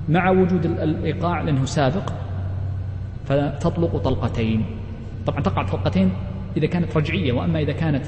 [0.08, 2.12] مع وجود الإيقاع لأنه سابق
[3.26, 4.64] فتطلق طلقتين.
[5.26, 6.12] طبعا تقع طلقتين
[6.56, 8.04] إذا كانت رجعية وأما إذا كانت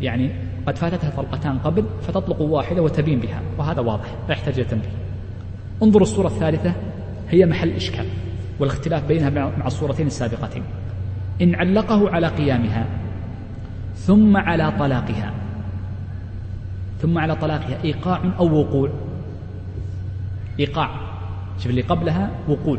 [0.00, 0.30] يعني
[0.66, 4.88] قد فاتتها طلقتان قبل فتطلق واحدة وتبين بها وهذا واضح لا يحتاج إلى تنبيه.
[5.82, 6.72] انظروا الصورة الثالثة
[7.30, 8.06] هي محل إشكال
[8.60, 10.62] والاختلاف بينها مع الصورتين السابقتين.
[11.42, 12.86] إن علقه على قيامها
[13.94, 15.32] ثم على طلاقها
[16.98, 18.90] ثم على طلاقها إيقاع أو وقوع؟
[20.60, 20.90] إيقاع.
[21.58, 22.78] شوف اللي قبلها وقوع.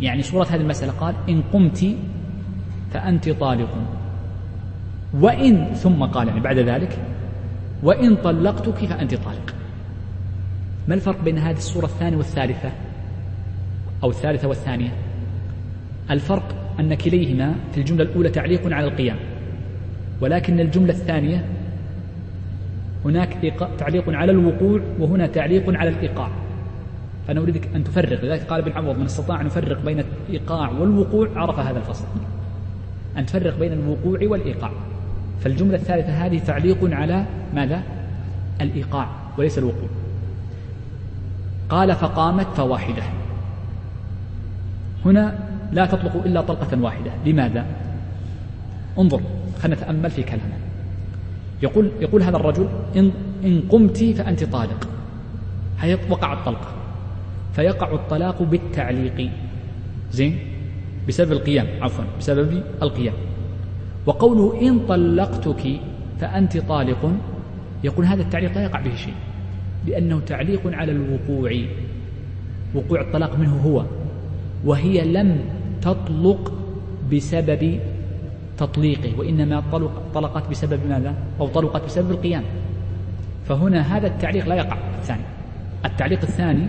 [0.00, 1.86] يعني صورة هذه المسألة قال إن قمت
[2.92, 3.74] فأنت طالق.
[5.14, 6.98] وإن ثم قال يعني بعد ذلك
[7.82, 9.54] وإن طلقتك فأنت طالق.
[10.88, 12.72] ما الفرق بين هذه الصورة الثانية والثالثة؟
[14.02, 14.92] أو الثالثة والثانية؟
[16.10, 19.16] الفرق أن كليهما في الجملة الأولى تعليق على القيام
[20.20, 21.44] ولكن الجملة الثانية
[23.04, 26.30] هناك تعليق على الوقوع وهنا تعليق على الإيقاع.
[27.26, 31.28] فأنا أريدك أن تفرق لذلك قال ابن عوض من استطاع أن يفرق بين الإيقاع والوقوع
[31.36, 32.04] عرف هذا الفصل.
[33.16, 34.70] أن تفرق بين الوقوع والإيقاع.
[35.40, 37.82] فالجملة الثالثة هذه تعليق على ماذا؟
[38.60, 39.08] الإيقاع
[39.38, 39.88] وليس الوقوع.
[41.68, 43.02] قال فقامت فواحدة.
[45.04, 45.38] هنا
[45.72, 47.10] لا تطلق إلا طلقة واحدة.
[47.26, 47.66] لماذا؟
[48.98, 49.20] انظر
[49.62, 50.56] خلينا نتأمل في كلامه
[51.62, 53.10] يقول يقول هذا الرجل إن,
[53.44, 54.88] إن قمت فأنت طالق.
[55.80, 56.85] هي وقعت طلقة
[57.56, 59.30] فيقع الطلاق بالتعليق.
[60.12, 60.38] زين؟
[61.08, 63.14] بسبب القيام عفوا بسبب القيام.
[64.06, 65.80] وقوله إن طلقتك
[66.20, 67.12] فأنت طالق
[67.84, 69.14] يقول هذا التعليق لا يقع به شيء
[69.86, 71.50] لأنه تعليق على الوقوع.
[72.74, 73.84] وقوع الطلاق منه هو
[74.64, 75.40] وهي لم
[75.82, 76.52] تطلق
[77.12, 77.80] بسبب
[78.58, 79.62] تطليقه وإنما
[80.14, 82.42] طلقت بسبب ماذا؟ أو طلقت بسبب القيام.
[83.48, 84.76] فهنا هذا التعليق لا يقع.
[84.98, 85.22] الثاني
[85.84, 86.68] التعليق الثاني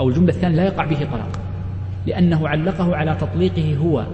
[0.00, 1.40] أو الجملة الثانية لا يقع به طلاق
[2.06, 4.06] لأنه علقه على تطليقه هو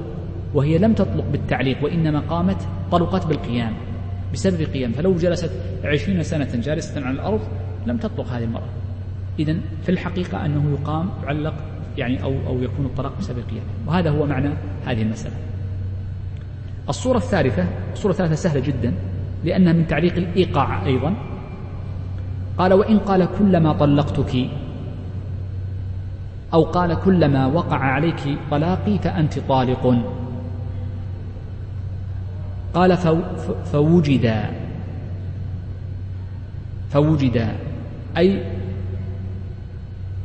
[0.55, 3.73] وهي لم تطلق بالتعليق وإنما قامت طلقت بالقيام
[4.33, 4.93] بسبب قيام.
[4.93, 5.51] فلو جلست
[5.85, 7.40] عشرين سنة جالسة على الأرض
[7.87, 8.69] لم تطلق هذه المرأة.
[9.38, 11.55] إذا في الحقيقة أنه يقام يعلق
[11.99, 13.64] يعني أو, أو يكون الطلاق بسبب القيام.
[13.87, 14.51] وهذا هو معنى
[14.87, 15.35] هذه المسألة.
[16.88, 18.93] الصورة الثالثة الصورة الثالثة سهلة جدا
[19.45, 21.14] لأنها من تعليق الإيقاع أيضا.
[22.59, 24.49] قال وإن قال كلما طلقتك
[26.55, 29.97] أو قال كلما وقع عليك طلاقي فأنت طالق.
[32.75, 32.97] قال
[33.73, 34.45] فوجد.
[36.91, 37.49] فوجد.
[38.17, 38.43] أي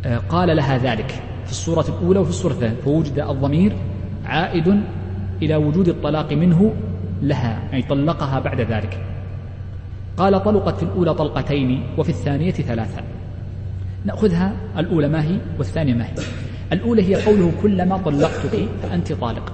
[0.06, 1.10] آه، قال لها ذلك
[1.46, 2.82] في الصورة الأولى وفي الصورة الثانية.
[2.82, 3.76] فوجد الضمير
[4.26, 4.82] عائد
[5.42, 6.74] إلى وجود الطلاق منه
[7.22, 9.06] لها أي طلقها بعد ذلك.
[10.18, 13.14] قال طلقت في الأولى طلقتين وفي الثانية ثلاثة.
[14.06, 16.13] نأخذها الأولى ما هي والثانية ما هي.
[16.74, 19.54] الأولى هي قوله كلما طلقتك فأنت طالق.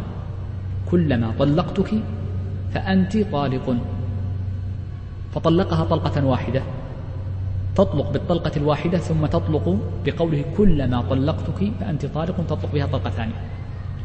[0.91, 1.91] كلما طلقتك
[2.73, 3.75] فأنت طالق.
[5.33, 6.61] فطلقها طلقة واحدة.
[7.75, 13.41] تطلق بالطلقة الواحدة ثم تطلق بقوله كلما طلقتك فأنت طالق تطلق بها طلقة ثانية.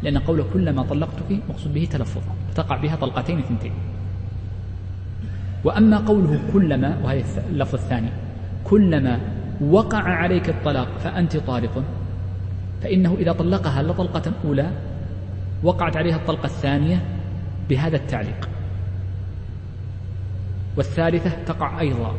[0.03, 3.73] لأن قوله كلما طلقتك مقصود به تلفظ فتقع بها طلقتين اثنتين.
[5.65, 8.09] وأما قوله كلما وهي اللفظ الثاني
[8.65, 9.19] كلما
[9.61, 11.83] وقع عليك الطلاق فأنت طالق.
[12.83, 14.71] فإنه إذا طلقها لطلقة أولى
[15.63, 17.05] وقعت عليها الطلقة الثانية
[17.69, 18.49] بهذا التعليق.
[20.77, 22.15] والثالثة تقع أيضا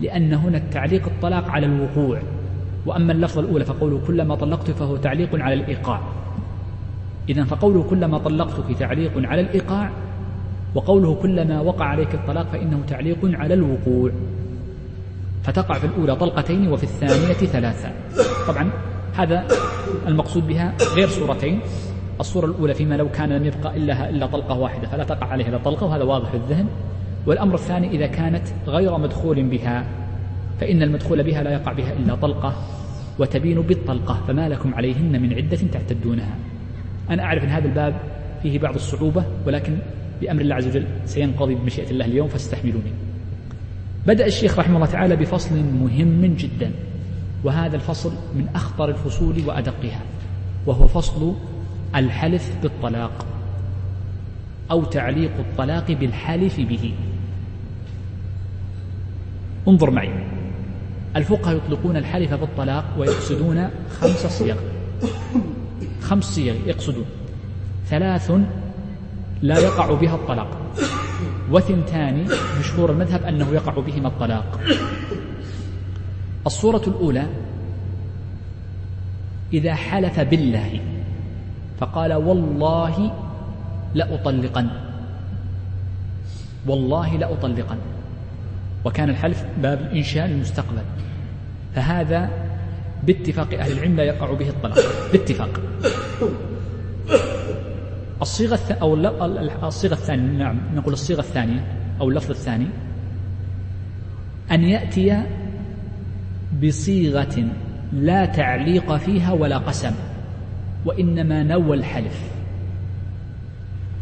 [0.00, 2.20] لأن هنا التعليق الطلاق على الوقوع.
[2.86, 6.00] وأما اللفظة الأولى فقوله كلما طلقت فهو تعليق على الإيقاع.
[7.28, 9.90] إذا فقوله كلما طلقتك تعليق على الإيقاع
[10.74, 14.10] وقوله كلما وقع عليك الطلاق فإنه تعليق على الوقوع.
[15.42, 17.92] فتقع في الأولى طلقتين وفي الثانية ثلاثة.
[18.48, 18.70] طبعا
[19.14, 19.46] هذا
[20.06, 21.60] المقصود بها غير صورتين.
[22.20, 25.58] الصورة الأولى فيما لو كان لم يبقى إلا إلا طلقة واحدة فلا تقع عليه إلا
[25.58, 26.66] طلقة وهذا واضح في الذهن.
[27.26, 29.84] والأمر الثاني إذا كانت غير مدخول بها
[30.60, 32.54] فإن المدخول بها لا يقع بها إلا طلقة
[33.18, 36.34] وتبين بالطلقة فما لكم عليهن من عدة تعتدونها.
[37.10, 37.94] أنا أعرف أن هذا الباب
[38.42, 39.78] فيه بعض الصعوبة ولكن
[40.20, 43.07] بأمر الله عز وجل سينقضي بمشيئة الله اليوم فاستحملوني.
[44.06, 46.70] بدأ الشيخ رحمه الله تعالى بفصل مهم جدا
[47.44, 50.00] وهذا الفصل من أخطر الفصول وأدقها
[50.66, 51.34] وهو فصل
[51.96, 53.26] الحلف بالطلاق
[54.70, 56.94] أو تعليق الطلاق بالحلف به.
[59.68, 60.10] انظر معي
[61.16, 63.68] الفقهاء يطلقون الحلف بالطلاق ويقصدون
[64.00, 64.56] خمس صيغ
[66.02, 67.04] خمس صيغ يقصدون
[67.86, 68.32] ثلاث
[69.42, 70.48] لا يقع بها الطلاق.
[71.50, 72.28] وثنتان
[72.60, 74.60] مشهور المذهب أنه يقع بهما الطلاق.
[76.46, 77.26] الصورة الأولى
[79.52, 80.80] إذا حلف بالله
[81.80, 83.12] فقال والله
[83.94, 84.68] لأطلقن.
[86.66, 87.78] والله لأطلقن.
[88.84, 90.82] وكان الحلف باب الإنشاء للمستقبل.
[91.74, 92.30] فهذا
[93.02, 94.78] باتفاق أهل العلم لا يقع به الطلاق.
[95.12, 95.60] باتفاق.
[98.22, 98.94] الصيغة أو
[99.68, 101.64] الصيغة الثانية نعم نقول الصيغة الثانية
[102.00, 102.66] أو اللفظ الثاني.
[104.50, 105.22] أن يأتي
[106.62, 107.44] بصيغة
[107.92, 109.92] لا تعليق فيها ولا قسم
[110.84, 112.22] وإنما نوى الحلف.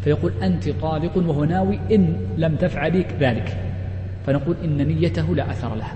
[0.03, 3.57] فيقول أنت طالق وهو ناوي إن لم تفعلي ذلك.
[4.25, 5.95] فنقول إن نيته لا أثر لها.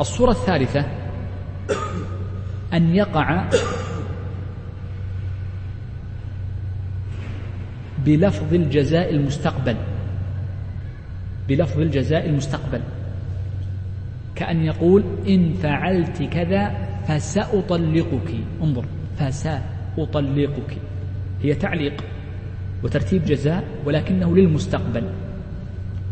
[0.00, 0.84] الصورة الثالثة
[2.72, 3.48] أن يقع
[8.06, 9.76] بلفظ الجزاء المستقبل.
[11.48, 12.80] بلفظ الجزاء المستقبل.
[14.34, 16.74] كأن يقول إن فعلت كذا
[17.08, 18.34] فسأطلقك.
[18.62, 18.84] انظر
[19.18, 20.76] فسأطلقك.
[21.42, 22.04] هي تعليق
[22.82, 25.10] وترتيب جزاء ولكنه للمستقبل.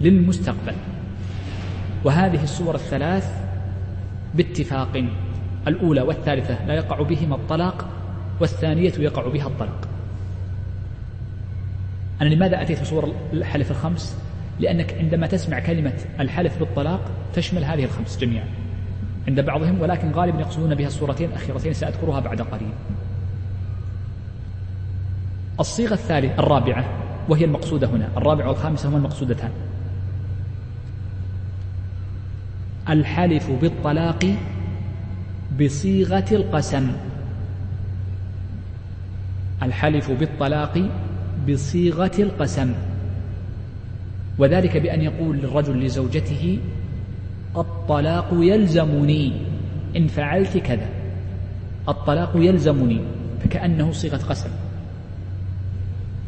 [0.00, 0.74] للمستقبل.
[2.04, 3.44] وهذه الصور الثلاث
[4.34, 5.04] باتفاق.
[5.68, 7.88] الأولى والثالثة لا يقع بهما الطلاق
[8.40, 9.83] والثانية يقع بها الطلاق.
[12.22, 14.16] أنا لماذا أتيت بصور الحلف الخمس؟
[14.60, 17.00] لأنك عندما تسمع كلمة الحلف بالطلاق
[17.34, 18.46] تشمل هذه الخمس جميعا.
[19.28, 22.72] عند بعضهم ولكن غالبا يقصدون بها الصورتين الأخيرتين سأذكرها بعد قليل.
[25.60, 26.84] الصيغة الثالثة الرابعة
[27.28, 28.08] وهي المقصودة هنا.
[28.16, 29.50] الرابعة والخامسة هما المقصودتان.
[32.88, 34.36] الحلف بالطلاق
[35.60, 36.92] بصيغة القسم.
[39.62, 40.88] الحلف بالطلاق
[41.48, 42.74] بصيغة القسم
[44.38, 46.58] وذلك بأن يقول للرجل لزوجته
[47.56, 49.32] الطلاق يلزمني
[49.96, 50.88] إن فعلت كذا
[51.88, 53.00] الطلاق يلزمني
[53.44, 54.50] فكأنه صيغة قسم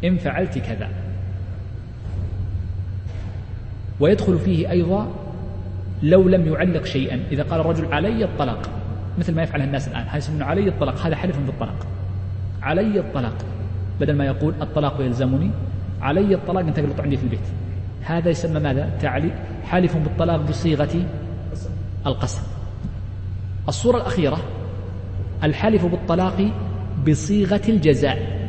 [0.04, 0.88] إن فعلت كذا.
[4.00, 5.08] ويدخل فيه أيضا
[6.02, 8.70] لو لم يعلق شيئا إذا قال الرجل علي الطلاق
[9.18, 11.86] مثل ما يفعل الناس الآن هذا يسمونه علي الطلاق هذا حلف بالطلاق
[12.62, 13.34] علي الطلاق
[14.00, 15.50] بدل ما يقول الطلاق يلزمني
[16.00, 17.40] علي الطلاق أن تقلط عندي في البيت.
[18.02, 19.30] هذا يسمى ماذا؟ تعلي
[19.64, 21.06] حالف بالطلاق بصيغة
[22.06, 22.42] القسم.
[23.68, 24.38] الصورة الأخيرة
[25.42, 26.50] الحلف بالطلاق
[27.08, 28.48] بصيغة الجزاء.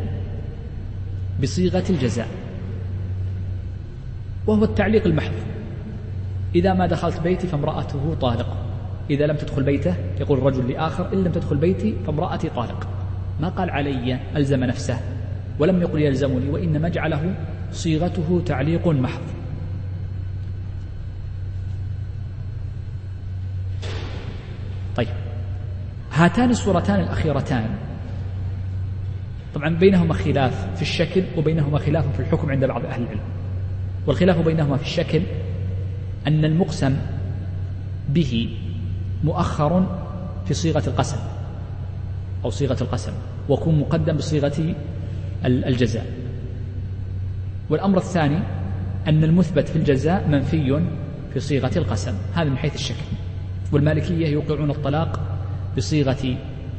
[1.42, 2.28] بصيغة الجزاء.
[4.48, 5.34] وهو التعليق المحض.
[6.56, 8.58] إذا ما دخلت بيتي فامرأته طالق.
[9.10, 12.88] إذا لم تدخل بيته يقول الرجل لآخر إن لم تدخل بيتي فامرأتي طالق.
[13.42, 15.00] ما قال علي؟ ألزم نفسه.
[15.60, 17.36] ولم يقل يلزمني وإنما جعله
[17.72, 19.22] صيغته تعليق محض.
[24.96, 25.08] طيب
[26.12, 27.70] هاتان الصورتان الأخيرتان.
[29.56, 33.20] طبعا بينهما خلاف في الشكل وبينهما خلاف في الحكم عند بعض أهل العلم.
[34.08, 35.22] والخلاف بينهما في الشكل
[36.28, 36.98] أن المقسم
[38.10, 38.58] به
[39.24, 39.98] مؤخر
[40.46, 41.18] في صيغة القسم
[42.46, 43.12] أو صيغة القسم
[43.50, 44.76] ويكون مقدم بصيغة
[45.46, 46.06] الجزاء.
[47.70, 48.40] والأمر الثاني
[49.08, 50.82] أن المثبت في الجزاء منفي
[51.34, 52.14] في صيغة القسم.
[52.34, 53.06] هذا من حيث الشكل.
[53.72, 55.20] والمالكية يوقعون الطلاق
[55.78, 56.38] بصيغة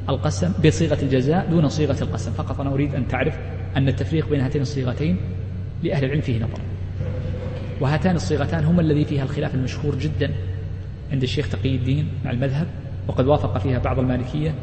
[0.09, 2.33] القسم بصيغة الجزاء دون صيغة القسم.
[2.33, 3.39] فقط أنا أريد أن تعرف
[3.77, 5.17] أن التفريق بين هاتين الصيغتين
[5.83, 6.61] لأهل العلم فيه نظر.
[7.81, 10.31] وهاتان الصيغتان هما الذي فيها الخلاف المشهور جدا
[11.13, 12.67] عند الشيخ تقي الدين مع المذهب
[13.09, 14.55] وقد وافق فيها بعض المالكية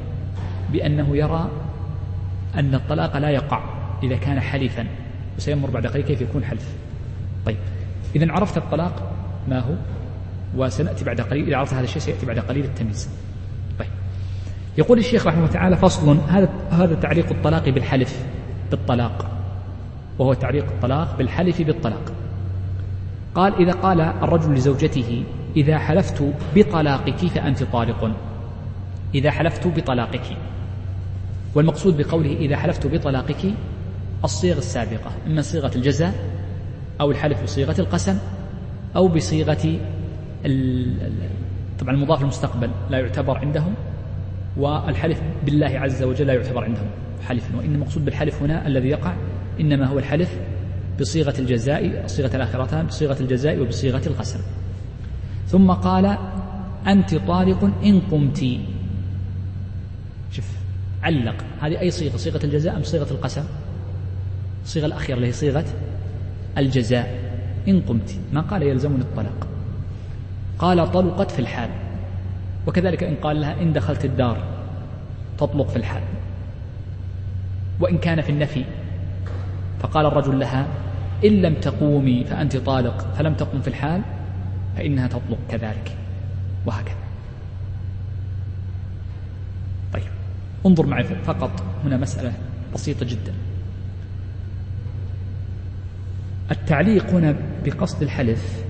[0.73, 1.49] بأنه يرى
[2.55, 3.74] أن الطلاق لا يقع.
[4.03, 4.87] إذا كان حلفا.
[5.37, 6.73] وسيمر بعد قليل كيف يكون حلف.
[7.45, 7.57] طيب.
[8.15, 9.11] إذا عرفت الطلاق
[9.47, 9.73] ما هو؟
[10.57, 11.47] وسنأتي بعد قليل.
[11.47, 13.09] إذا عرفت هذا الشيء سيأتي بعد قليل التمييز.
[13.79, 13.87] طيب.
[14.77, 16.17] يقول الشيخ رحمه الله تعالى فصل.
[16.29, 18.25] هذا هذا تعليق الطلاق بالحلف
[18.71, 19.31] بالطلاق.
[20.19, 22.11] وهو تعليق الطلاق بالحلف بالطلاق.
[23.35, 25.23] قال إذا قال الرجل لزوجته
[25.57, 28.11] إذا حلفت بطلاقك فأنت طالق.
[29.15, 30.37] إذا حلفت بطلاقك.
[31.55, 33.53] والمقصود بقوله إذا حلفت بطلاقك
[34.23, 36.13] الصيغ السابقة إما صيغة الجزاء
[37.01, 38.17] أو الحلف بصيغة القسم
[38.95, 39.79] أو بصيغة
[41.79, 43.73] طبعا المضاف المستقبل لا يعتبر عندهم
[44.57, 46.87] والحلف بالله عز وجل لا يعتبر عندهم
[47.27, 49.13] حلفا وإن المقصود بالحلف هنا الذي يقع
[49.59, 50.39] إنما هو الحلف
[50.99, 54.39] بصيغة الجزاء صيغة الآخرتان بصيغة الجزاء وبصيغة القسم.
[55.47, 56.17] ثم قال
[56.87, 58.45] أنت طالق إن قمت.
[60.31, 60.45] شوف
[61.03, 61.35] علق.
[61.61, 63.43] هذه أي صيغة؟ صيغة الجزاء أم صيغة القسم؟
[64.65, 65.65] الصيغة الأخيرة اللي هي صيغة
[66.57, 67.19] الجزاء.
[67.67, 68.15] إن قمت.
[68.33, 69.47] ما قال يلزمني الطلاق.
[70.59, 71.69] قال طلقت في الحال.
[72.67, 74.37] وكذلك إن قال لها إن دخلت الدار
[75.37, 76.03] تطلق في الحال.
[77.79, 78.65] وإن كان في النفي.
[79.79, 80.67] فقال الرجل لها
[81.25, 84.01] إن لم تقومي فأنت طالق فلم تقم في الحال
[84.77, 85.97] فإنها تطلق كذلك.
[86.65, 86.95] وهكذا.
[89.93, 90.11] طيب.
[90.65, 92.33] انظر معي فقط هنا مسألة
[92.73, 93.33] بسيطة جدا.
[96.51, 97.35] التعليق هنا
[97.65, 98.65] بقصد الحلف.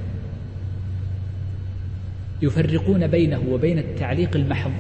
[2.42, 4.72] يفرقون بينه وبين التعليق المحض.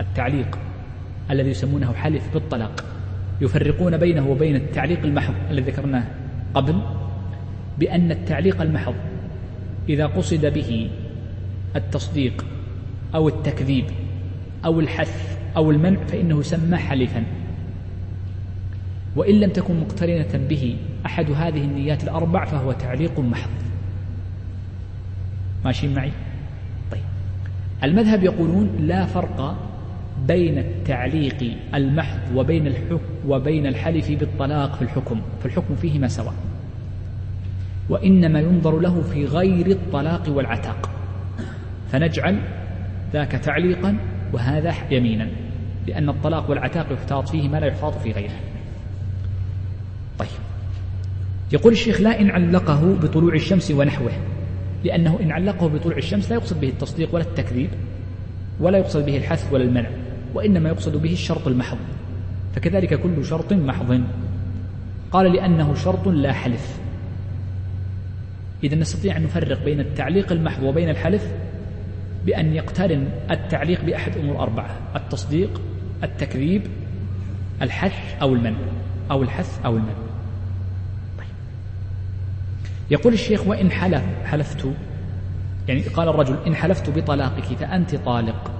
[0.00, 0.58] التعليق
[1.30, 2.84] الذي يسمونه حلف بالطلاق.
[3.40, 6.04] يفرقون بينه وبين التعليق المحض الذي ذكرناه
[6.54, 6.80] قبل
[7.78, 8.94] بأن التعليق المحض
[9.88, 10.90] إذا قصد به
[11.76, 12.44] التصديق
[13.14, 13.84] أو التكذيب
[14.64, 17.24] أو الحث أو المنع فإنه يسمى حلفا.
[19.16, 23.50] وإن لم تكن مقترنة به أحد هذه النيات الأربع فهو تعليق محض.
[25.64, 26.12] ماشيين معي؟
[26.92, 27.02] طيب.
[27.84, 29.56] المذهب يقولون لا فرق
[30.26, 36.34] بين التعليق المحض وبين الحكم وبين الحلف بالطلاق في الحكم فالحكم فيهما سواء.
[37.88, 40.90] وإنما ينظر له في غير الطلاق والعتاق.
[41.92, 42.38] فنجعل
[43.12, 43.96] ذاك تعليقا
[44.32, 45.28] وهذا يمينا
[45.86, 48.55] لأن الطلاق والعتاق يحتاط فيه ما لا يحتاط في غيره.
[50.18, 50.28] طيب.
[51.52, 54.12] يقول الشيخ لا إن علقه بطلوع الشمس ونحوه
[54.84, 57.70] لأنه إن علقه بطلوع الشمس لا يقصد به التصديق ولا التكذيب
[58.60, 59.90] ولا يقصد به الحث ولا المنع
[60.34, 61.78] وإنما يقصد به الشرط المحض
[62.54, 64.00] فكذلك كل شرط محض.
[65.12, 66.78] قال لأنه شرط لا حلف.
[68.64, 71.32] إذا نستطيع أن نفرق بين التعليق المحض وبين الحلف
[72.26, 75.60] بأن يقترن التعليق بأحد أمور أربعة التصديق
[76.02, 76.62] التكذيب
[77.62, 78.58] الحث أو المنع
[79.10, 80.05] أو الحث أو المنع.
[82.90, 84.68] يقول الشيخ وإن حلف حلفت؟
[85.68, 88.50] يعني قال الرجل إن حلفت بطلاقك فأنت طالق.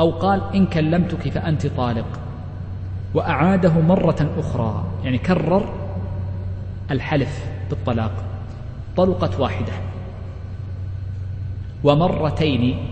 [0.00, 2.20] أو قال إن كلمتك فأنت طالق.
[3.14, 5.74] وأعاده مرة أخرى يعني كرر
[6.90, 8.24] الحلف بالطلاق.
[8.96, 9.72] طلقت واحدة.
[11.84, 12.88] ومرتين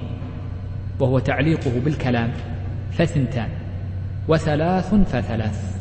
[1.00, 2.32] وهو تعليقه بالكلام
[2.92, 3.48] فثنتان.
[4.28, 5.79] وثلاث فثلاث.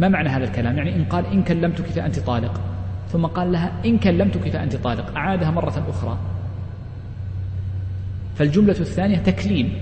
[0.00, 2.60] ما معنى هذا الكلام؟ يعني إن قال إن كلمتك فأنت طالق.
[3.12, 5.16] ثم قال لها إن كلمتك فأنت طالق.
[5.16, 6.18] أعادها مرة أخرى.
[8.36, 9.72] فالجملة الثانية تكليم.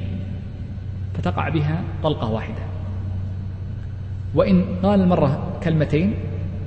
[1.14, 2.62] فتقع بها طلقة واحدة.
[4.34, 6.14] وإن قال المرة كلمتين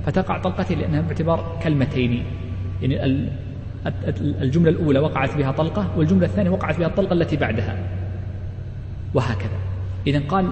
[0.06, 2.24] فتقع طلقتين لأنها باعتبار كلمتين.
[2.82, 3.28] يعني
[4.18, 7.76] الجملة الأولى وقعت بها طلقة والجملة الثانية وقعت بها الطلقة التي بعدها.
[9.14, 9.58] وهكذا.
[10.06, 10.50] إذا قال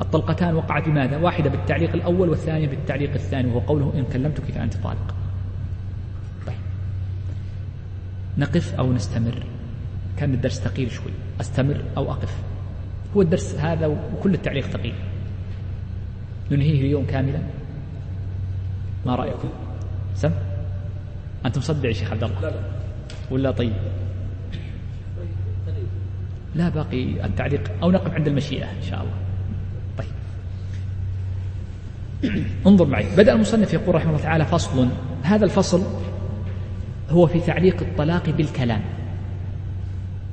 [0.00, 5.14] الطلقتان وقعت بماذا؟ واحدة بالتعليق الأول والثانية بالتعليق الثاني وهو قوله إن كلمتك فأنت طالق.
[6.46, 6.56] طيب.
[8.38, 9.42] نقف أو نستمر؟
[10.16, 11.12] كان الدرس ثقيل شوي.
[11.40, 12.36] أستمر أو أقف؟
[13.16, 14.94] هو الدرس هذا وكل التعليق ثقيل.
[16.50, 17.40] ننهيه اليوم كاملا؟
[19.06, 19.48] ما رأيكم؟
[20.14, 20.32] سم؟
[21.46, 22.60] أنت مصدع يا شيخ عبد الله؟ لا لا.
[23.30, 23.72] ولا طيب؟
[26.54, 29.12] لا باقي التعليق أو نقف عند المشيئة إن شاء الله.
[29.12, 29.25] طيب
[32.66, 33.06] انظر معي.
[33.16, 34.88] بدأ المصنف يقول رحمه الله تعالى فصل.
[35.22, 35.82] هذا الفصل
[37.10, 38.80] هو في تعليق الطلاق بالكلام.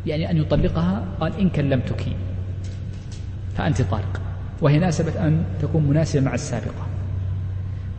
[0.05, 2.05] يعني أن يطلقها قال إن كلمتك.
[3.57, 4.21] فأنت طالق
[4.61, 6.88] وهي ناسبة أن تكون مناسبة مع السابقة.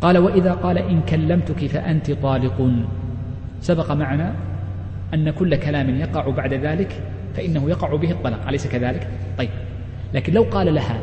[0.00, 2.70] قال وإذا قال إن كلمتك فأنت طالق.
[3.60, 4.34] سبق معنا
[5.14, 7.02] أن كل كلام يقع بعد ذلك
[7.36, 8.48] فإنه يقع به الطلاق.
[8.48, 9.08] أليس كذلك؟
[9.38, 9.50] طيب.
[10.14, 11.00] لكن لو قال لها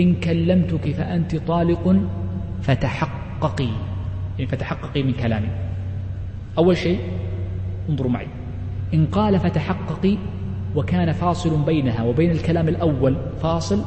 [0.00, 1.96] إن كلمتك فأنت طالق
[2.62, 3.68] فتحققي.
[4.38, 5.48] يعني فتحققي من كلامي.
[6.58, 7.00] أول شيء
[7.88, 8.26] انظروا معي.
[8.94, 10.16] إن قال فتحققي
[10.76, 13.84] وكان فاصل بينها وبين الكلام الأول فاصل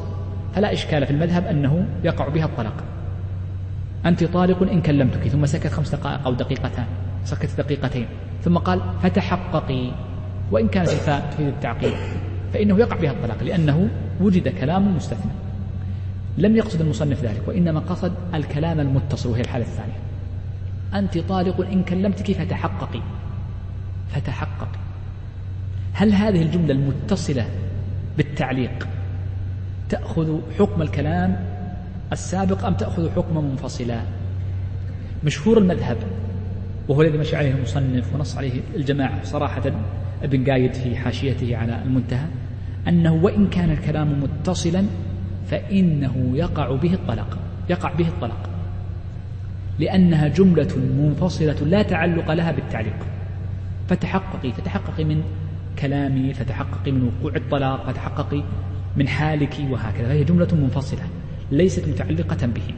[0.53, 2.83] فلا إشكال في المذهب أنه يقع بها الطلاق.
[4.05, 6.85] أنت طالق إن كلمتك ثم سكت خمس دقائق أو دقيقتان
[7.23, 8.05] سكت دقيقتين
[8.41, 9.91] ثم قال فتحققي.
[10.51, 11.93] وإن كانت الفاء تفيد التعقيد
[12.53, 13.89] فإنه يقع بها الطلاق لأنه
[14.21, 15.31] وجد كلام مستثنى.
[16.37, 19.99] لم يقصد المصنف ذلك وإنما قصد الكلام المتصل وهي الحالة الثانية.
[20.93, 23.01] أنت طالق إن كلمتك فتحققي
[24.09, 24.79] فتحققي.
[25.93, 27.45] هل هذه الجملة المتصلة
[28.17, 28.87] بالتعليق
[29.89, 31.45] تأخذ حكم الكلام
[32.11, 34.01] السابق أم تأخذ حكما منفصلا؟
[35.23, 35.97] مشهور المذهب
[36.87, 39.71] وهو الذي مشى عليه المصنف ونص عليه الجماعة صراحة
[40.23, 42.25] ابن قايد في حاشيته على المنتهى
[42.87, 44.85] أنه وإن كان الكلام متصلا
[45.47, 47.37] فإنه يقع به الطلاق
[47.69, 48.49] يقع به الطلاق.
[49.79, 52.95] لأنها جملة منفصلة لا تعلق لها بالتعليق.
[53.89, 55.23] فتحققي فتحققي من
[55.79, 58.43] كلامي فتحققي من وقوع الطلاق فتحققي
[58.97, 60.07] من حالك وهكذا.
[60.07, 61.03] فهي جملة منفصلة
[61.51, 62.73] ليست متعلقة به.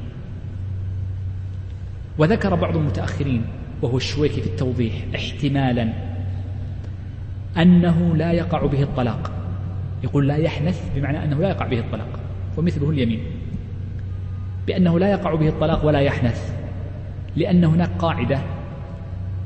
[2.17, 3.41] وذكر بعض المتأخرين
[3.81, 5.93] وهو الشويكي في التوضيح احتمالا
[7.57, 9.31] أنه لا يقع به الطلاق.
[10.03, 12.24] يقول لا يحنث بمعنى أنه لا يقع به الطلاق.
[12.57, 13.19] ومثله اليمين.
[14.67, 16.53] بأنه لا يقع به الطلاق ولا يحنث.
[17.35, 18.39] لأن هناك قاعدة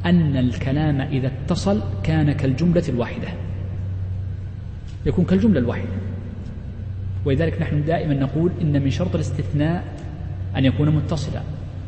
[0.06, 3.28] أن الكلام إذا اتصل كان كالجملة الواحدة.
[5.06, 5.90] يكون كالجملة الواحدة.
[7.26, 9.84] ولذلك نحن دائما نقول إن من شرط الاستثناء
[10.58, 11.42] أن يكون متصلا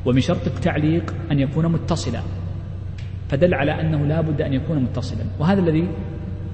[0.06, 2.22] ومن شرط التعليق أن يكون متصلا.
[3.30, 5.24] فدل على أنه لا بد أن يكون متصلا.
[5.40, 5.88] وهذا الذي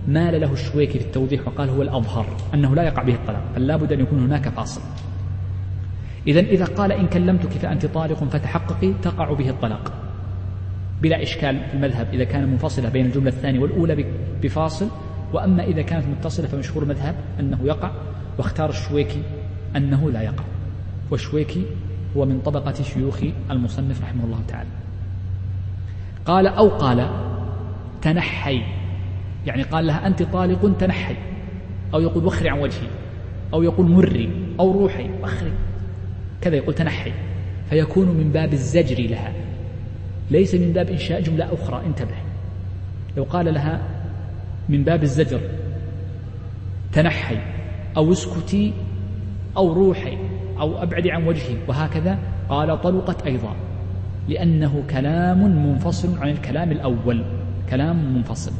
[0.07, 3.75] مال له الشويكي في التوضيح وقال هو الأظهر أنه لا يقع به الطلاق بل لا
[3.75, 4.81] بد أن يكون هناك فاصل.
[6.27, 9.93] إذا إذا قال إن كلمتك فأنت طالق فتحققي تقع به الطلاق.
[11.01, 14.05] بلا إشكال في المذهب إذا كان منفصلة بين الجملة الثانية والأولى
[14.41, 14.87] بفاصل
[15.33, 17.91] وأما إذا كانت متصلة فمشهور المذهب أنه يقع
[18.37, 19.21] واختار الشويكي
[19.75, 20.43] أنه لا يقع.
[21.11, 21.65] والشويكي
[22.17, 23.19] هو من طبقة شيوخ
[23.51, 24.69] المصنف رحمه الله تعالى.
[26.25, 27.09] قال أو قال
[28.01, 28.76] تنحي
[29.47, 31.15] يعني قال لها أنت طالق تنحي
[31.93, 32.87] أو يقول وخري عن وجهي
[33.53, 34.29] أو يقول مري
[34.59, 35.51] أو روحي وخري.
[36.41, 37.11] كذا يقول تنحي.
[37.69, 39.33] فيكون من باب الزجر لها.
[40.31, 42.15] ليس من باب إنشاء جملة أخرى انتبه.
[43.17, 43.81] لو قال لها
[44.69, 45.41] من باب الزجر
[46.93, 47.37] تنحي
[47.97, 48.73] أو اسكتي
[49.57, 50.17] أو روحي
[50.59, 52.19] أو أبعدي عن وجهي وهكذا
[52.49, 53.55] قال طلقت أيضا.
[54.27, 57.23] لأنه كلام منفصل عن الكلام الأول.
[57.69, 58.51] كلام منفصل.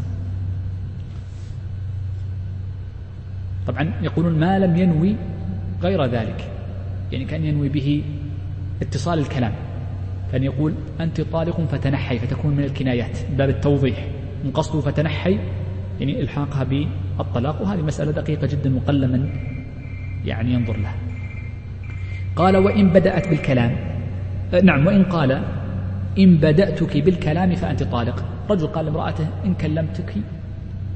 [3.68, 5.16] طبعا يقولون ما لم ينوي
[5.84, 6.52] غير ذلك.
[7.12, 8.04] يعني كأن ينوي به
[8.82, 9.52] اتصال الكلام.
[10.32, 13.18] كان يقول أنت طالق فتنحي فتكون من الكنايات.
[13.38, 14.08] باب التوضيح.
[14.46, 15.40] من قصده فتنحي
[16.00, 17.62] يعني إلحاقها بالطلاق.
[17.62, 19.30] وهذه مسألة دقيقة جدا وقل من
[20.26, 20.96] يعني ينظر لها.
[22.36, 23.76] قال وإن بدأت بالكلام.
[24.54, 25.32] أه، نعم وإن قال
[26.20, 28.24] إن بدأتك بالكلام فأنت طالق.
[28.50, 30.14] رجل قال لامرأته إن كلمتك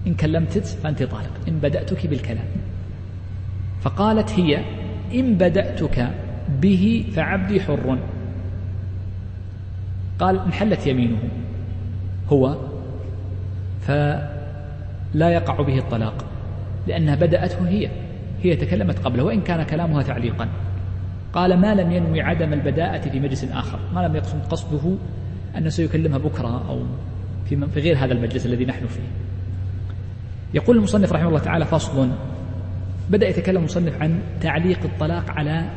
[0.07, 2.45] إن كلمتك فأنت طالق إن بدأتك بالكلام.
[3.81, 4.63] فقالت هي
[5.13, 6.11] إن بدأتك
[6.61, 7.97] به فعبدي حر.
[10.19, 11.19] قال انحلت يمينه.
[12.29, 12.57] هو
[13.81, 16.25] فلا يقع به الطلاق
[16.87, 17.89] لأنها بدأته هي
[18.43, 20.47] هي تكلمت قبله وإن كان كلامها تعليقا.
[21.33, 24.95] قال ما لم ينوي عدم البداءة في مجلس آخر ما لم يقصد قصده
[25.57, 26.83] أنه سيكلمها بكرة أو
[27.45, 29.30] في, في غير هذا المجلس الذي نحن فيه.
[30.53, 32.09] يقول المصنف رحمه الله تعالى فصل
[33.09, 35.69] بدأ يتكلم المصنف عن تعليق الطلاق على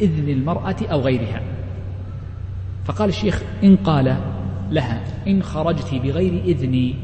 [0.00, 1.42] إذن المرأة أو غيرها.
[2.84, 4.16] فقال الشيخ إن قال
[4.70, 6.94] لها إن خرجت بغير إذني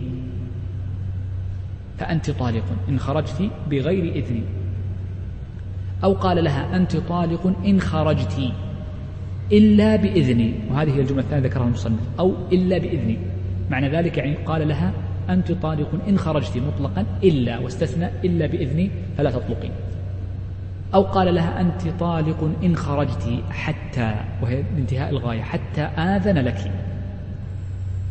[1.99, 2.64] فأنت طالق.
[2.88, 4.42] إن خرجت بغير إذني
[6.05, 8.53] أو قال لها أنت طالق إن خرجت
[9.53, 12.01] إلا بإذني وهذه هي الجملة الثانية ذكرها المصنف.
[12.18, 13.18] أو إلا بإذني
[13.70, 14.92] معنى ذلك يعني قال لها
[15.31, 19.70] أنت طالق إن خرجت مطلقا إلا واستثنى إلا بإذني فلا تطلقين.
[20.95, 26.72] أو قال لها أنت طالق إن خرجت حتى وهي بانتهاء الغاية حتى آذن لك.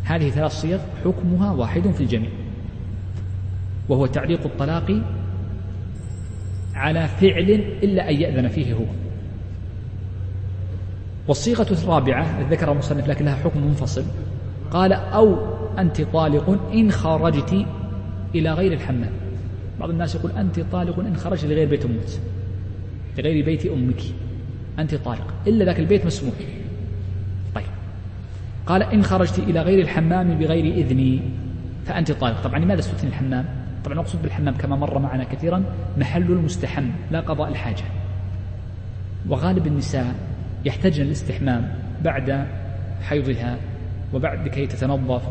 [0.03, 2.29] هذه ثلاث صيغ حكمها واحد في الجميع.
[3.89, 5.01] وهو تعليق الطلاق
[6.75, 7.51] على فعل
[7.83, 8.85] إلا أن يأذن فيه هو.
[11.27, 14.03] والصيغة الرابعة ذكر المصنف لكن لها حكم منفصل
[14.71, 17.65] قال أو أنت طالق إن خرجت
[18.35, 19.11] إلى غير الحمام.
[19.79, 22.09] بعض الناس يقول أنت طالق إن خرجت لغير بيت أمك
[23.17, 24.01] لغير بيت أمك.
[24.79, 26.33] أنت طالق إلا ذاك البيت مسموح.
[27.55, 27.65] طيب.
[28.65, 31.21] قال إن خرجت إلى غير الحمام بغير إذني
[31.85, 32.41] فأنت طالق.
[32.41, 33.45] طبعا لماذا استثني الحمام؟
[33.85, 35.63] طبعا نقصد بالحمام كما مر معنا كثيرا
[35.97, 37.83] محل المستحم لا قضاء الحاجة.
[39.29, 40.15] وغالب النساء
[40.65, 41.73] يحتاجن الاستحمام
[42.03, 42.47] بعد
[43.01, 43.57] حيضها
[44.13, 45.21] وبعد لكي تتنظف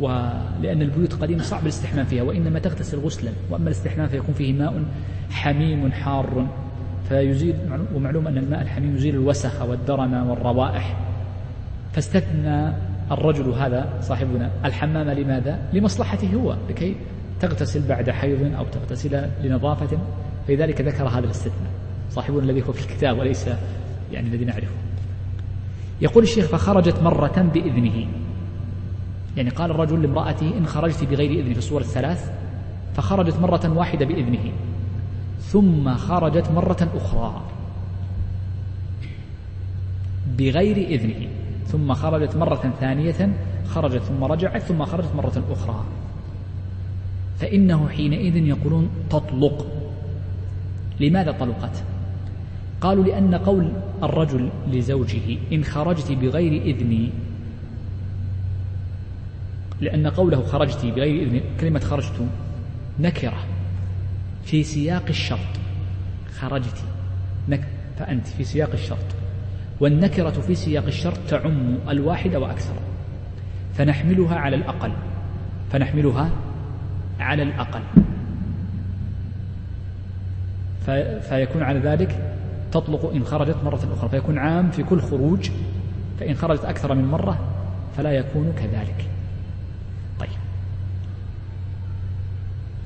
[0.00, 4.84] ولأن البيوت قديمة صعب الاستحمام فيها وإنما تغتسل غسلا وأما الاستحمام فيكون فيه ماء
[5.30, 6.46] حميم حار.
[7.08, 7.54] فيزيل
[7.94, 10.96] ومعلوم أن الماء الحميم يزيل الوسخ والدرن والروائح.
[11.92, 12.72] فاستثنى
[13.10, 16.96] الرجل هذا صاحبنا الحمام لماذا؟ لمصلحته هو لكي
[17.40, 19.98] تغتسل بعد حيض أو تغتسل لنظافة.
[20.48, 21.70] فلذلك ذكر هذا الاستثناء.
[22.10, 23.48] صاحبنا الذي هو في الكتاب وليس
[24.12, 24.76] يعني الذي نعرفه.
[26.00, 28.06] يقول الشيخ فخرجت مرة بإذنه.
[29.36, 32.30] يعني قال الرجل لامرأته إن خرجت بغير إذن في الصور الثلاث
[32.94, 34.52] فخرجت مرة واحدة بإذنه
[35.40, 37.42] ثم خرجت مرة أخرى
[40.38, 41.28] بغير إذنه
[41.66, 43.32] ثم خرجت مرة ثانية
[43.66, 45.84] خرجت ثم رجعت ثم خرجت مرة أخرى.
[47.38, 49.66] فإنه حينئذ يقولون تطلق.
[51.00, 51.84] لماذا طلقت؟
[52.80, 53.72] قالوا لأن قول
[54.02, 57.10] الرجل لزوجه إن خرجت بغير إذني
[59.80, 62.26] لأن قوله خرجت بغير إذن كلمة خرجت
[63.00, 63.44] نكرة
[64.44, 65.38] في سياق الشرط.
[66.38, 66.84] خرجت
[67.48, 67.64] نك
[67.98, 69.06] فأنت في سياق الشرط.
[69.80, 72.74] والنكرة في سياق الشرط تعم الواحد وأكثر.
[73.74, 74.92] فنحملها على الأقل.
[75.72, 76.30] فنحملها
[77.20, 77.80] على الأقل.
[81.20, 82.36] فيكون على ذلك
[82.72, 84.08] تطلق إن خرجت مرة أخرى.
[84.08, 85.50] فيكون عام في كل خروج.
[86.20, 87.38] فإن خرجت أكثر من مرة
[87.96, 89.08] فلا يكون كذلك.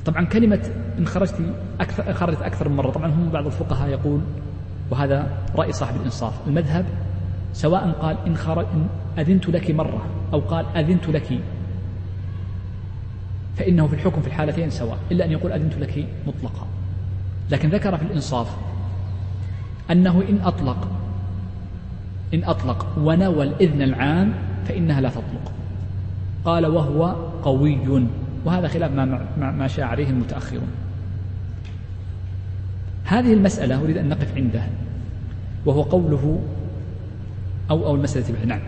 [0.07, 1.35] طبعا كلمة إن خرجت
[1.81, 2.91] أكثر خرجت أكثر من مرة.
[2.91, 4.21] طبعا هم بعض الفقهاء يقول
[4.91, 6.85] وهذا رأي صاحب الإنصاف المذهب
[7.53, 8.87] سواء قال إن, خرج إن
[9.19, 11.41] أذنت لك مرة أو قال أذنت لك
[13.57, 16.67] فإنه في الحكم في الحالتين سواء إلا أن يقول أذنت لك مطلقا.
[17.51, 18.57] لكن ذكر في الإنصاف
[19.91, 20.89] أنه إن أطلق
[22.35, 24.33] إن أطلق ونوى الإذن العام
[24.65, 25.53] فإنها لا تطلق.
[26.45, 28.07] قال وهو قوي.
[28.45, 30.69] وهذا خلاف ما, ما شاء عليه المتأخرون.
[33.05, 34.69] هذه المسألة أريد أن نقف عندها
[35.67, 36.41] وهو قوله
[37.71, 38.61] أو أو المسألة نعم.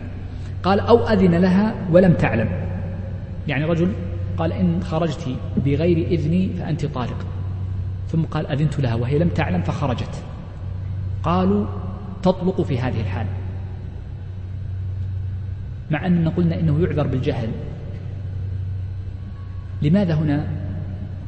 [0.62, 2.48] قال أو أذن لها ولم تعلم.
[3.48, 3.92] يعني رجل
[4.36, 5.28] قال إن خرجت
[5.64, 7.26] بغير إذني فأنت طالق.
[8.08, 10.22] ثم قال أذنت لها وهي لم تعلم فخرجت.
[11.22, 11.66] قالوا
[12.22, 13.26] تطلق في هذه الحال.
[15.90, 17.48] مع أننا قلنا إنه يعذر بالجهل
[19.82, 20.46] لماذا هنا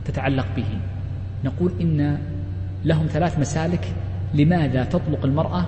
[0.05, 0.67] تتعلق به؟
[1.45, 2.19] نقول إن
[2.85, 3.93] لهم ثلاث مسالك
[4.35, 5.67] لماذا تطلق المرأة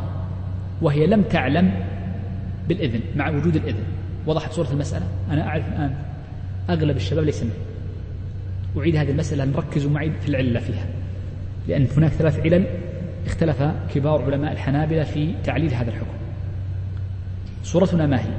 [0.83, 1.73] وهي لم تعلم
[2.69, 3.85] بالإذن مع وجود الإذن.
[4.27, 5.95] وضحت صورة المسألة؟ أنا أعرف الآن.
[6.71, 7.53] أغلب الشباب ليس منه
[8.79, 10.87] أعيد هذه المسألة نركز معي في العلة فيها.
[11.69, 12.67] لأن هناك ثلاث علل
[13.27, 13.63] اختلف
[13.95, 16.17] كبار علماء الحنابلة في تعليل هذا الحكم.
[17.65, 18.31] صورتنا ما هي؟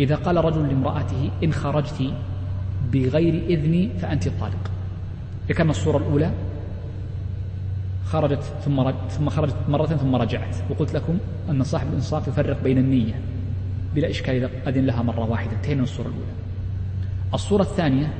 [0.00, 2.12] إذا قال رجل لامرأته إن خرجت
[2.92, 4.70] بغير إذني فأنت الطالق
[5.48, 6.30] ذكرنا الصورة الأولى
[8.06, 8.94] خرجت ثم رج...
[9.10, 10.56] ثم خرجت مرة ثم رجعت.
[10.70, 11.18] وقلت لكم
[11.50, 13.20] أن صاحب الإنصاف يفرق بين النية
[13.94, 15.52] بلا إشكال إذا أذن لها مرة واحدة.
[15.52, 16.32] انتهينا من الصورة الأولى.
[17.34, 18.12] الصورة الثانية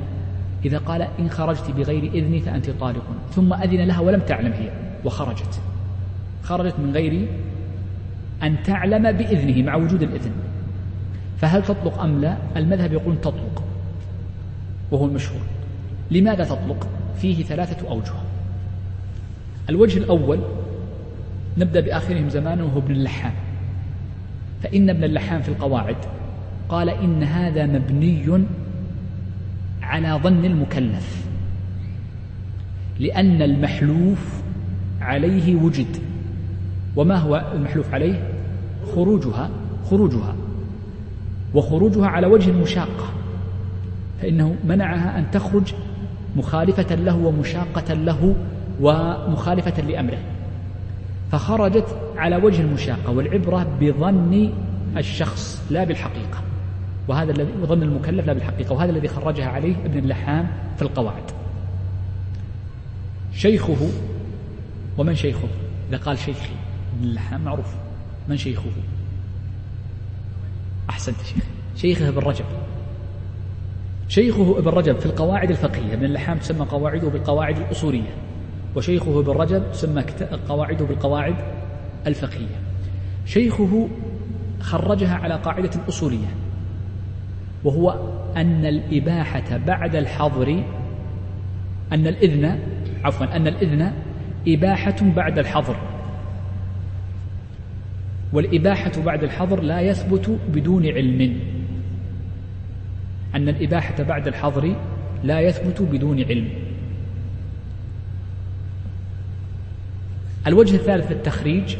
[0.64, 3.04] إذا قال إن خرجت بغير إذني فأنت طالق.
[3.30, 4.70] ثم أذن لها ولم تعلم هي
[5.04, 5.60] وخرجت.
[6.42, 7.28] خرجت من غير
[8.42, 10.32] أن تعلم بإذنه مع وجود الإذن.
[11.38, 13.62] فهل تطلق أم لا؟ المذهب يقول تطلق.
[14.90, 15.40] وهو المشهور.
[16.10, 16.88] لماذا تطلق؟
[17.20, 18.12] فيه ثلاثة أوجه.
[19.70, 20.40] الوجه الأول
[21.58, 23.32] نبدأ بآخرهم زمانا وهو ابن اللحام.
[24.62, 25.96] فإن ابن اللحام في القواعد
[26.68, 28.44] قال إن هذا مبني
[29.82, 31.26] على ظن المكلف
[33.00, 34.42] لأن المحلوف
[35.00, 35.96] عليه وجد.
[36.96, 38.28] وما هو المحلوف عليه؟
[38.94, 39.50] خروجها
[39.90, 40.34] خروجها.
[41.54, 43.12] وخروجها على وجه المشاقة.
[44.22, 45.74] فإنه منعها أن تخرج
[46.36, 48.34] مخالفة له ومشاقة له
[48.80, 50.18] ومخالفة لأمره.
[51.32, 54.52] فخرجت على وجه المشاقة والعبرة بظن
[54.96, 56.42] الشخص لا بالحقيقة
[57.08, 61.22] وهذا الذي ظن المكلف لا بالحقيقة وهذا الذي خرجها عليه ابن اللحام في القواعد.
[63.32, 63.88] شيخه
[64.98, 65.48] ومن شيخه؟
[65.88, 66.54] إذا قال شيخي
[66.98, 67.74] ابن اللحام معروف.
[68.28, 68.70] من شيخه؟
[70.90, 71.44] أحسنت شيخ.
[71.76, 72.44] شيخه ابن رجب.
[74.08, 78.14] شيخه ابن رجب في القواعد الفقهية ابن اللحام تسمى قواعده بالقواعد الأصولية
[78.76, 80.04] وشيخه ابن رجب تسمى
[80.48, 81.34] قواعده بالقواعد
[82.06, 82.56] الفقهية.
[83.26, 83.88] شيخه
[84.60, 86.26] خرجها على قاعدة أصولية
[87.64, 87.90] وهو
[88.36, 90.64] أن الإباحة بعد الحظر
[91.92, 92.58] أن الإذن
[93.04, 93.92] عفوا أن الإذن
[94.48, 95.76] إباحة بعد الحظر.
[98.32, 101.40] والإباحة بعد الحظر لا يثبت بدون علم.
[103.36, 104.76] أن الإباحة بعد الحظر
[105.24, 106.48] لا يثبت بدون علم.
[110.46, 111.76] الوجه الثالث التخريج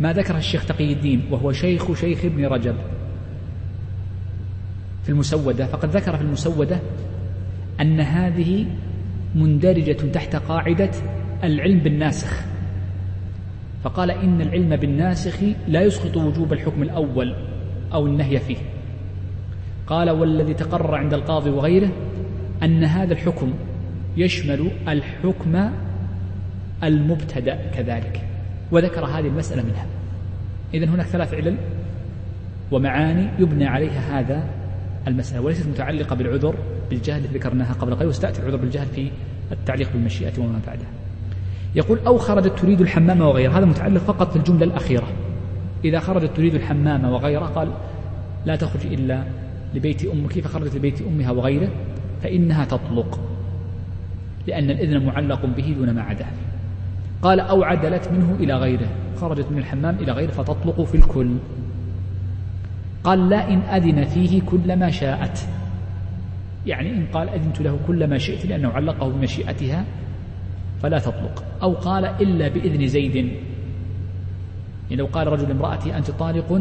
[0.00, 2.76] ما ذكره الشيخ تقي الدين وهو شيخ شيخ ابن رجب.
[5.02, 6.78] في المسودة فقد ذكر في المسودة
[7.80, 8.66] أن هذه
[9.34, 10.90] مندرجة تحت قاعدة
[11.44, 12.44] العلم بالناسخ.
[13.84, 15.36] فقال إن العلم بالناسخ
[15.68, 17.34] لا يسقط وجوب الحكم الأول
[17.92, 18.56] أو النهي فيه.
[19.86, 21.88] قال والذي تقرر عند القاضي وغيره
[22.62, 23.52] أن هذا الحكم
[24.16, 25.70] يشمل الحكم
[26.84, 28.20] المبتدأ كذلك
[28.72, 29.86] وذكر هذه المسألة منها.
[30.74, 31.56] إذن هناك ثلاث علل
[32.72, 34.44] ومعاني يبنى عليها هذا
[35.08, 36.54] المسألة وليست متعلقة بالعذر
[36.90, 39.10] بالجهل التي ذكرناها قبل قليل وستأتي العذر بالجهل في
[39.52, 40.88] التعليق بالمشيئة وما بعدها.
[41.74, 45.06] يقول أو خرجت تريد الحمام وغيره هذا متعلق فقط في الجملة الأخيرة.
[45.84, 47.68] إذا خرجت تريد الحمام وغيره قال
[48.46, 49.24] لا تخرج إلا
[49.74, 51.68] لبيت أمك فخرجت لبيت أمها وغيره؟
[52.22, 53.20] فإنها تطلق
[54.46, 56.32] لأن الإذن معلق به دون ما عداه
[57.22, 61.36] قال أو عدلت منه إلى غيره خرجت من الحمام إلى غيره فتطلق في الكل.
[63.04, 65.48] قال لا إن أذن فيه كل ما شاءت.
[66.66, 69.84] يعني إن قال أذنت له كل ما شئت لأنه علقه بمشيئتها
[70.82, 71.44] فلا تطلق.
[71.62, 73.16] أو قال إلا بإذن زيد.
[73.16, 73.36] يعني
[74.90, 76.60] لو قال رجل امرأتي أنت طالق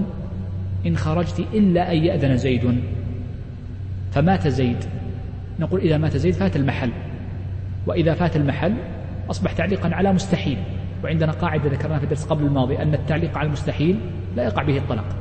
[0.86, 2.82] إن خرجت إلا أن يأذن زيد.
[4.14, 4.78] فمات زيد.
[5.60, 6.92] نقول إذا مات زيد فات المحل.
[7.88, 8.76] وإذا فات المحل
[9.30, 10.64] أصبح تعليقا على مستحيل.
[11.04, 14.00] وعندنا قاعدة ذكرناها في الدرس قبل الماضي أن التعليق على المستحيل
[14.36, 15.16] لا يقع به الطلاق.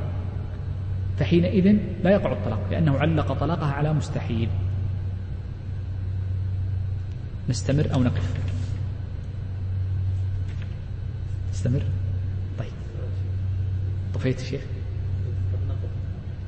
[1.19, 4.49] فحينئذ لا يقع الطلاق لأنه علق طلاقها على مستحيل.
[7.49, 8.33] نستمر أو نقف؟
[11.51, 11.81] نستمر؟
[12.59, 12.71] طيب.
[14.13, 14.61] طفيت شيخ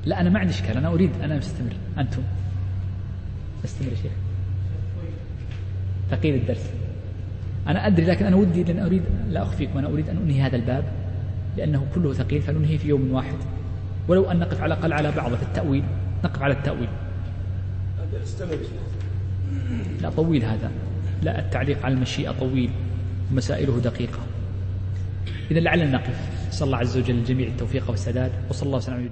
[0.06, 2.22] لا أنا ما عندي إشكال أنا أريد أنا مستمر أنتم؟
[3.66, 4.12] استمر شيخ.
[6.12, 6.70] ثقيل الدرس.
[7.68, 10.84] أنا أدري لكن أنا ودي لأن أريد لا أخفيكم أنا أريد أن أنهي هذا الباب
[11.58, 13.38] لأنه كله ثقيل فننهي في يوم واحد.
[14.08, 15.84] ولو أن نقف على الأقل على بعضة في التأويل
[16.24, 16.90] نقف على التأويل.
[20.02, 20.72] لا طويل هذا.
[21.24, 22.70] لا التعليق على المشيئة طويل
[23.32, 24.20] ومسائله دقيقة.
[25.52, 26.36] إذا لعلنا نقف.
[26.50, 29.06] نسأل الله عز وجل الجميع التوفيق والسداد وصلى الله وسلم على